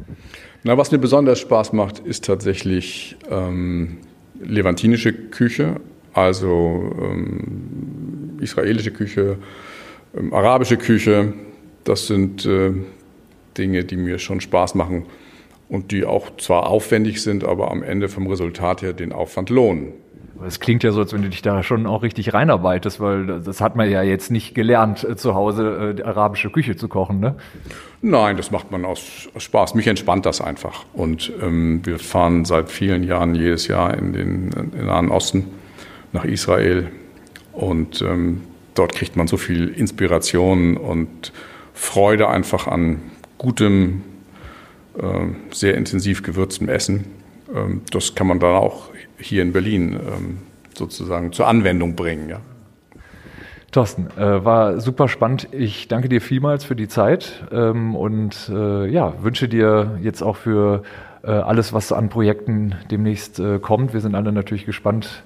Na, 0.65 0.77
was 0.77 0.91
mir 0.91 0.99
besonders 0.99 1.39
Spaß 1.39 1.73
macht, 1.73 2.01
ist 2.01 2.25
tatsächlich 2.25 3.17
ähm, 3.31 3.99
levantinische 4.41 5.13
Küche, 5.13 5.77
also 6.19 6.93
ähm, 7.01 8.39
israelische 8.41 8.91
Küche, 8.91 9.39
ähm, 10.17 10.33
arabische 10.33 10.77
Küche. 10.77 11.33
Das 11.85 12.07
sind 12.07 12.45
äh, 12.47 12.73
Dinge, 13.57 13.85
die 13.85 13.97
mir 13.97 14.19
schon 14.19 14.41
Spaß 14.41 14.75
machen 14.75 15.07
und 15.69 15.93
die 15.93 16.05
auch 16.05 16.37
zwar 16.37 16.69
aufwendig 16.69 17.23
sind, 17.23 17.45
aber 17.45 17.71
am 17.71 17.83
Ende 17.83 18.09
vom 18.09 18.27
Resultat 18.27 18.83
her 18.83 18.93
den 18.93 19.13
Aufwand 19.13 19.51
lohnen. 19.51 19.93
Es 20.47 20.61
klingt 20.61 20.85
ja 20.85 20.93
so, 20.93 21.01
als 21.01 21.13
wenn 21.13 21.23
du 21.23 21.29
dich 21.29 21.43
da 21.43 21.65
schon 21.65 21.87
auch 21.87 22.03
richtig 22.03 22.33
reinarbeitest, 22.33 23.01
weil 23.01 23.41
das 23.41 23.61
hat 23.61 23.75
man 23.75 23.91
ja 23.91 24.03
jetzt 24.03 24.31
nicht 24.31 24.55
gelernt, 24.55 25.03
äh, 25.03 25.17
zu 25.17 25.35
Hause 25.35 25.97
äh, 25.99 26.03
arabische 26.03 26.51
Küche 26.51 26.77
zu 26.77 26.89
kochen, 26.89 27.19
ne? 27.19 27.35
Nein, 28.03 28.37
das 28.37 28.53
macht 28.53 28.71
man 28.71 28.85
aus, 28.85 29.29
aus 29.35 29.43
Spaß. 29.43 29.75
Mich 29.75 29.89
entspannt 29.89 30.25
das 30.27 30.41
einfach. 30.41 30.85
Und 30.93 31.33
ähm, 31.43 31.81
wir 31.85 31.99
fahren 31.99 32.45
seit 32.45 32.71
vielen 32.71 33.03
Jahren 33.03 33.35
jedes 33.35 33.67
Jahr 33.67 33.99
in 33.99 34.13
den, 34.13 34.53
in 34.53 34.71
den 34.71 34.87
Nahen 34.87 35.11
Osten 35.11 35.47
nach 36.13 36.25
Israel. 36.25 36.89
Und 37.53 38.03
ähm, 38.03 38.43
dort 38.75 38.95
kriegt 38.95 39.17
man 39.17 39.27
so 39.27 39.37
viel 39.37 39.69
Inspiration 39.69 40.77
und 40.77 41.33
Freude 41.75 42.29
einfach 42.29 42.67
an 42.67 43.01
gutem, 43.39 44.03
äh, 44.99 45.03
sehr 45.51 45.75
intensiv 45.75 46.23
gewürztem 46.23 46.69
Essen. 46.69 47.05
Ähm, 47.55 47.83
das 47.91 48.15
kann 48.15 48.27
man 48.27 48.41
dann 48.41 48.57
auch 48.57 48.91
hier 49.19 49.43
in 49.43 49.53
Berlin 49.53 49.95
ähm, 49.95 50.39
sozusagen 50.75 51.33
zur 51.33 51.49
Anwendung 51.49 51.97
bringen. 51.97 52.29
Ja. 52.29 52.41
Thorsten, 53.71 54.09
äh, 54.17 54.45
war 54.45 54.81
super 54.81 55.09
spannend. 55.09 55.49
Ich 55.53 55.89
danke 55.89 56.09
dir 56.09 56.21
vielmals 56.21 56.65
für 56.65 56.75
die 56.75 56.89
Zeit 56.89 57.45
ähm, 57.53 57.95
und 57.95 58.51
äh, 58.51 58.87
ja, 58.89 59.15
wünsche 59.23 59.49
dir 59.49 59.99
jetzt 60.01 60.23
auch 60.23 60.37
für 60.37 60.83
äh, 61.23 61.31
alles, 61.31 61.73
was 61.73 61.93
an 61.93 62.09
Projekten 62.09 62.75
demnächst 62.91 63.39
äh, 63.39 63.59
kommt. 63.59 63.93
Wir 63.93 64.01
sind 64.01 64.15
alle 64.15 64.33
natürlich 64.33 64.65
gespannt 64.65 65.23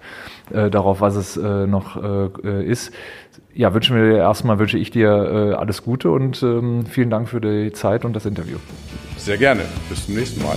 äh, 0.50 0.70
darauf, 0.70 1.00
was 1.00 1.16
es 1.16 1.36
äh, 1.36 1.66
noch 1.66 1.96
ist. 2.42 2.92
Ja, 3.54 3.74
wünschen 3.74 3.96
wir 3.96 4.04
dir 4.04 4.18
erstmal 4.18 4.58
wünsche 4.58 4.78
ich 4.78 4.90
dir 4.90 5.56
alles 5.58 5.82
Gute 5.82 6.10
und 6.10 6.42
ähm, 6.42 6.86
vielen 6.86 7.10
Dank 7.10 7.28
für 7.28 7.40
die 7.40 7.72
Zeit 7.72 8.04
und 8.04 8.14
das 8.14 8.26
Interview. 8.26 8.56
Sehr 9.16 9.36
gerne. 9.36 9.62
Bis 9.88 10.06
zum 10.06 10.14
nächsten 10.14 10.42
Mal. 10.42 10.56